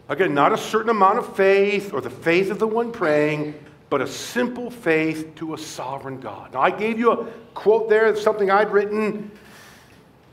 Again, 0.09 0.33
not 0.33 0.53
a 0.53 0.57
certain 0.57 0.89
amount 0.89 1.19
of 1.19 1.35
faith 1.35 1.93
or 1.93 2.01
the 2.01 2.09
faith 2.09 2.49
of 2.49 2.59
the 2.59 2.67
one 2.67 2.91
praying, 2.91 3.55
but 3.89 4.01
a 4.01 4.07
simple 4.07 4.69
faith 4.69 5.35
to 5.35 5.53
a 5.53 5.57
sovereign 5.57 6.19
God. 6.19 6.53
Now, 6.53 6.61
I 6.61 6.71
gave 6.71 6.97
you 6.97 7.11
a 7.11 7.25
quote 7.53 7.89
there, 7.89 8.15
something 8.15 8.49
I'd 8.49 8.71
written 8.71 9.31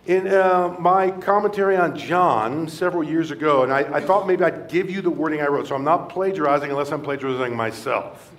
in 0.06 0.28
uh, 0.28 0.76
my 0.78 1.10
commentary 1.10 1.76
on 1.76 1.96
John 1.96 2.68
several 2.68 3.02
years 3.02 3.30
ago, 3.30 3.62
and 3.62 3.72
I, 3.72 3.80
I 3.94 4.00
thought 4.00 4.26
maybe 4.26 4.44
I'd 4.44 4.68
give 4.68 4.90
you 4.90 5.00
the 5.00 5.10
wording 5.10 5.40
I 5.40 5.46
wrote. 5.46 5.68
So 5.68 5.74
I'm 5.74 5.84
not 5.84 6.08
plagiarizing 6.08 6.70
unless 6.70 6.92
I'm 6.92 7.02
plagiarizing 7.02 7.56
myself. 7.56 8.30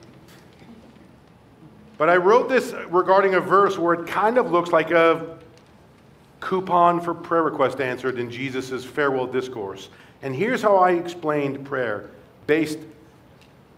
But 1.97 2.09
I 2.09 2.17
wrote 2.17 2.49
this 2.49 2.73
regarding 2.89 3.35
a 3.35 3.39
verse 3.39 3.77
where 3.77 3.93
it 3.95 4.05
kind 4.07 4.37
of 4.37 4.51
looks 4.51 4.71
like 4.71 4.91
a 4.91 5.37
coupon 6.39 7.01
for 7.01 7.13
prayer 7.13 7.43
request 7.43 7.79
answered 7.79 8.19
in 8.19 8.29
Jesus' 8.29 8.85
farewell 8.85 9.25
discourse. 9.25 9.89
And 10.21 10.35
here's 10.35 10.61
how 10.61 10.77
I 10.77 10.91
explained 10.91 11.65
prayer 11.65 12.09
based 12.47 12.79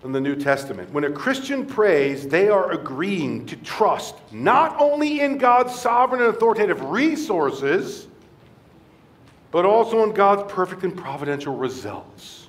on 0.03 0.11
the 0.11 0.21
New 0.21 0.35
Testament. 0.35 0.91
When 0.91 1.03
a 1.03 1.11
Christian 1.11 1.65
prays, 1.65 2.27
they 2.27 2.49
are 2.49 2.71
agreeing 2.71 3.45
to 3.47 3.55
trust 3.57 4.15
not 4.31 4.79
only 4.79 5.21
in 5.21 5.37
God's 5.37 5.75
sovereign 5.75 6.21
and 6.21 6.29
authoritative 6.29 6.81
resources, 6.81 8.07
but 9.51 9.65
also 9.65 10.03
in 10.03 10.11
God's 10.13 10.51
perfect 10.51 10.83
and 10.83 10.95
providential 10.95 11.55
results. 11.55 12.47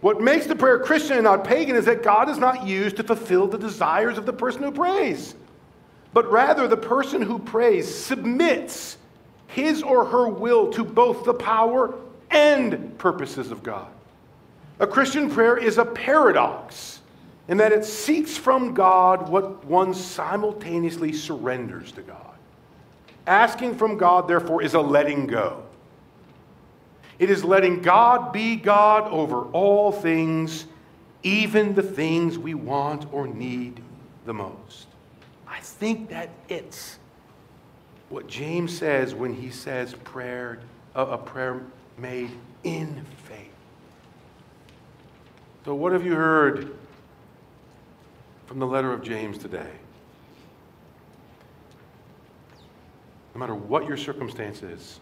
What 0.00 0.20
makes 0.20 0.46
the 0.46 0.56
prayer 0.56 0.78
Christian 0.78 1.16
and 1.16 1.24
not 1.24 1.44
pagan 1.44 1.76
is 1.76 1.84
that 1.84 2.02
God 2.02 2.28
is 2.28 2.38
not 2.38 2.66
used 2.66 2.96
to 2.96 3.04
fulfill 3.04 3.46
the 3.46 3.58
desires 3.58 4.18
of 4.18 4.26
the 4.26 4.32
person 4.32 4.62
who 4.62 4.72
prays, 4.72 5.34
but 6.12 6.30
rather 6.30 6.66
the 6.66 6.76
person 6.76 7.22
who 7.22 7.38
prays 7.38 7.92
submits 7.92 8.98
his 9.46 9.82
or 9.82 10.04
her 10.04 10.28
will 10.28 10.72
to 10.72 10.84
both 10.84 11.24
the 11.24 11.34
power 11.34 11.94
and 12.32 12.96
purposes 12.98 13.50
of 13.50 13.62
God. 13.62 13.88
A 14.80 14.86
Christian 14.86 15.30
prayer 15.30 15.56
is 15.56 15.78
a 15.78 15.84
paradox 15.84 17.00
in 17.48 17.56
that 17.58 17.72
it 17.72 17.84
seeks 17.84 18.36
from 18.36 18.74
God 18.74 19.28
what 19.28 19.64
one 19.64 19.94
simultaneously 19.94 21.12
surrenders 21.12 21.92
to 21.92 22.02
God. 22.02 22.18
Asking 23.26 23.76
from 23.76 23.96
God, 23.98 24.26
therefore, 24.26 24.62
is 24.62 24.74
a 24.74 24.80
letting 24.80 25.26
go. 25.26 25.62
It 27.18 27.30
is 27.30 27.44
letting 27.44 27.82
God 27.82 28.32
be 28.32 28.56
God 28.56 29.04
over 29.12 29.42
all 29.52 29.92
things, 29.92 30.66
even 31.22 31.74
the 31.74 31.82
things 31.82 32.38
we 32.38 32.54
want 32.54 33.12
or 33.12 33.28
need 33.28 33.80
the 34.24 34.34
most. 34.34 34.88
I 35.46 35.60
think 35.60 36.08
that 36.08 36.30
it's 36.48 36.98
what 38.08 38.26
James 38.26 38.76
says 38.76 39.14
when 39.14 39.34
he 39.34 39.50
says 39.50 39.94
prayer, 39.94 40.58
a 40.94 41.16
prayer 41.18 41.62
made 41.98 42.30
in 42.64 43.04
faith. 43.24 43.52
So, 45.64 45.74
what 45.74 45.92
have 45.92 46.04
you 46.04 46.14
heard 46.14 46.76
from 48.46 48.58
the 48.58 48.66
letter 48.66 48.92
of 48.92 49.02
James 49.02 49.38
today? 49.38 49.70
No 53.34 53.38
matter 53.38 53.54
what 53.54 53.86
your 53.86 53.96
circumstance 53.96 54.62
is, 54.62 55.00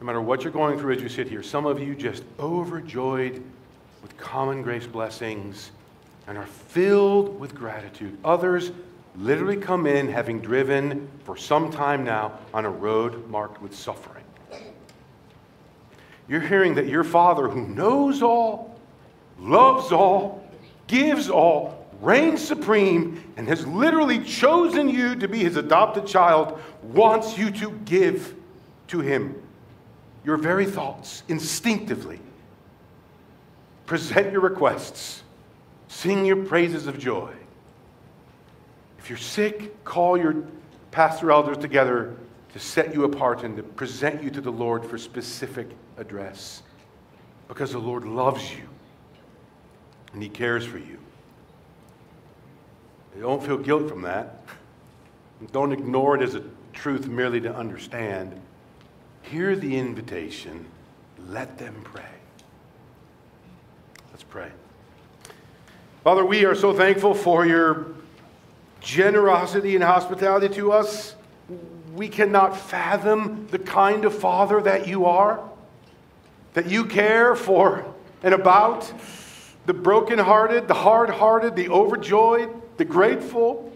no 0.00 0.06
matter 0.06 0.20
what 0.20 0.42
you're 0.42 0.52
going 0.52 0.78
through 0.78 0.94
as 0.94 1.02
you 1.02 1.08
sit 1.08 1.28
here, 1.28 1.42
some 1.42 1.64
of 1.66 1.80
you 1.80 1.94
just 1.94 2.24
overjoyed 2.38 3.42
with 4.02 4.16
common 4.18 4.62
grace 4.62 4.86
blessings 4.86 5.70
and 6.26 6.36
are 6.36 6.46
filled 6.46 7.38
with 7.40 7.54
gratitude. 7.54 8.18
Others 8.24 8.72
literally 9.16 9.56
come 9.56 9.86
in 9.86 10.08
having 10.08 10.40
driven 10.40 11.08
for 11.24 11.36
some 11.36 11.70
time 11.70 12.04
now 12.04 12.38
on 12.54 12.64
a 12.64 12.70
road 12.70 13.28
marked 13.28 13.60
with 13.62 13.74
suffering. 13.74 14.21
You're 16.32 16.40
hearing 16.40 16.76
that 16.76 16.86
your 16.86 17.04
Father, 17.04 17.46
who 17.46 17.68
knows 17.68 18.22
all, 18.22 18.74
loves 19.38 19.92
all, 19.92 20.42
gives 20.86 21.28
all, 21.28 21.86
reigns 22.00 22.42
supreme, 22.42 23.22
and 23.36 23.46
has 23.48 23.66
literally 23.66 24.24
chosen 24.24 24.88
you 24.88 25.14
to 25.16 25.28
be 25.28 25.40
his 25.40 25.58
adopted 25.58 26.06
child, 26.06 26.58
wants 26.84 27.36
you 27.36 27.50
to 27.50 27.72
give 27.84 28.34
to 28.86 29.00
him 29.00 29.42
your 30.24 30.38
very 30.38 30.64
thoughts 30.64 31.22
instinctively. 31.28 32.18
Present 33.84 34.32
your 34.32 34.40
requests, 34.40 35.22
sing 35.88 36.24
your 36.24 36.46
praises 36.46 36.86
of 36.86 36.98
joy. 36.98 37.30
If 38.98 39.10
you're 39.10 39.18
sick, 39.18 39.84
call 39.84 40.16
your 40.16 40.44
pastor 40.92 41.30
elders 41.30 41.58
together 41.58 42.16
to 42.52 42.58
set 42.58 42.94
you 42.94 43.04
apart 43.04 43.42
and 43.42 43.56
to 43.56 43.62
present 43.62 44.22
you 44.22 44.30
to 44.30 44.40
the 44.40 44.52
Lord 44.52 44.84
for 44.84 44.98
specific 44.98 45.68
address. 45.96 46.62
Because 47.48 47.72
the 47.72 47.78
Lord 47.78 48.04
loves 48.04 48.50
you 48.52 48.68
and 50.12 50.22
He 50.22 50.28
cares 50.28 50.64
for 50.64 50.78
you. 50.78 50.98
Don't 53.18 53.42
feel 53.42 53.58
guilt 53.58 53.88
from 53.88 54.02
that. 54.02 54.44
Don't 55.50 55.72
ignore 55.72 56.16
it 56.16 56.22
as 56.22 56.34
a 56.34 56.42
truth 56.72 57.08
merely 57.08 57.40
to 57.40 57.54
understand. 57.54 58.40
Hear 59.22 59.56
the 59.56 59.76
invitation. 59.76 60.66
Let 61.28 61.58
them 61.58 61.74
pray. 61.84 62.04
Let's 64.10 64.22
pray. 64.22 64.50
Father, 66.04 66.24
we 66.24 66.44
are 66.44 66.54
so 66.54 66.72
thankful 66.72 67.14
for 67.14 67.46
your 67.46 67.86
generosity 68.80 69.74
and 69.74 69.84
hospitality 69.84 70.48
to 70.54 70.72
us 70.72 71.14
we 71.94 72.08
cannot 72.08 72.56
fathom 72.56 73.46
the 73.50 73.58
kind 73.58 74.04
of 74.04 74.14
father 74.14 74.60
that 74.62 74.88
you 74.88 75.04
are, 75.04 75.40
that 76.54 76.70
you 76.70 76.84
care 76.84 77.34
for 77.36 77.84
and 78.22 78.32
about 78.32 78.92
the 79.66 79.74
brokenhearted, 79.74 80.68
the 80.68 80.74
hard 80.74 81.10
hearted, 81.10 81.54
the 81.54 81.68
overjoyed, 81.68 82.50
the 82.78 82.84
grateful. 82.84 83.72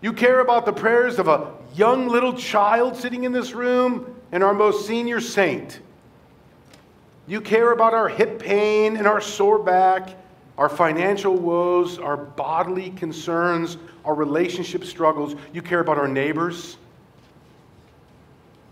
You 0.00 0.12
care 0.12 0.40
about 0.40 0.64
the 0.66 0.72
prayers 0.72 1.18
of 1.18 1.28
a 1.28 1.52
young 1.74 2.08
little 2.08 2.32
child 2.32 2.96
sitting 2.96 3.24
in 3.24 3.32
this 3.32 3.52
room 3.52 4.14
and 4.32 4.42
our 4.42 4.54
most 4.54 4.86
senior 4.86 5.20
saint. 5.20 5.80
You 7.26 7.40
care 7.40 7.72
about 7.72 7.94
our 7.94 8.08
hip 8.08 8.38
pain 8.38 8.96
and 8.96 9.06
our 9.06 9.20
sore 9.20 9.58
back, 9.58 10.10
our 10.58 10.68
financial 10.68 11.34
woes, 11.34 11.98
our 11.98 12.16
bodily 12.16 12.90
concerns, 12.90 13.76
our 14.04 14.14
relationship 14.14 14.84
struggles. 14.84 15.34
You 15.52 15.62
care 15.62 15.80
about 15.80 15.98
our 15.98 16.08
neighbors. 16.08 16.76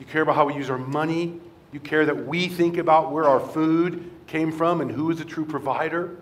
You 0.03 0.07
care 0.07 0.23
about 0.23 0.35
how 0.35 0.47
we 0.47 0.55
use 0.55 0.69
our 0.69 0.79
money. 0.79 1.39
You 1.71 1.79
care 1.79 2.05
that 2.07 2.27
we 2.27 2.49
think 2.49 2.77
about 2.77 3.13
where 3.13 3.23
our 3.23 3.39
food 3.39 4.11
came 4.27 4.51
from 4.51 4.81
and 4.81 4.91
who 4.91 5.13
is 5.13 5.19
the 5.19 5.25
true 5.25 5.45
provider. 5.45 6.17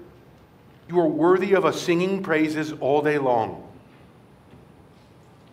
You 0.86 1.00
are 1.00 1.06
worthy 1.06 1.54
of 1.54 1.64
us 1.64 1.80
singing 1.80 2.22
praises 2.22 2.74
all 2.74 3.00
day 3.00 3.16
long. 3.16 3.66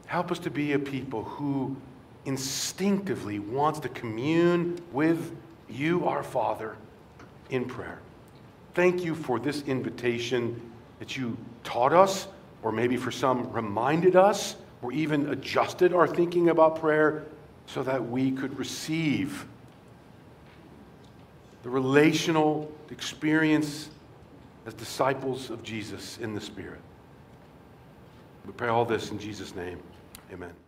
Help 0.08 0.30
us 0.30 0.40
to 0.40 0.52
be 0.52 0.74
a 0.74 0.80
people 0.80 1.24
who 1.24 1.78
instinctively 2.26 3.40
wants 3.40 3.80
to 3.80 3.88
commune 3.88 4.78
with 4.92 5.34
you, 5.70 6.06
our 6.06 6.22
Father, 6.22 6.76
in 7.50 7.64
prayer. 7.64 8.02
Thank 8.74 9.06
you 9.06 9.16
for 9.16 9.40
this 9.40 9.62
invitation 9.62 10.60
that 11.00 11.16
you 11.16 11.38
taught 11.64 11.94
us, 11.94 12.28
or 12.62 12.74
maybe 12.74 12.98
for 12.98 13.10
some 13.10 13.50
reminded 13.54 14.18
us, 14.18 14.58
or 14.82 14.92
even 14.92 15.30
adjusted 15.30 15.94
our 15.94 16.10
thinking 16.10 16.50
about 16.50 16.82
prayer 16.82 17.24
so 17.68 17.84
that 17.84 18.09
we 18.09 18.32
could 18.32 18.57
receive 18.57 19.45
the 21.63 21.70
relational 21.70 22.72
experience 22.89 23.89
as 24.65 24.74
disciples 24.74 25.49
of 25.49 25.63
Jesus 25.63 26.18
in 26.18 26.34
the 26.34 26.41
Spirit. 26.41 26.82
We 28.45 28.53
pray 28.53 28.70
all 28.70 28.86
this 28.86 29.11
in 29.11 29.20
Jesus' 29.20 29.53
name. 29.53 29.80
Amen. 30.32 30.66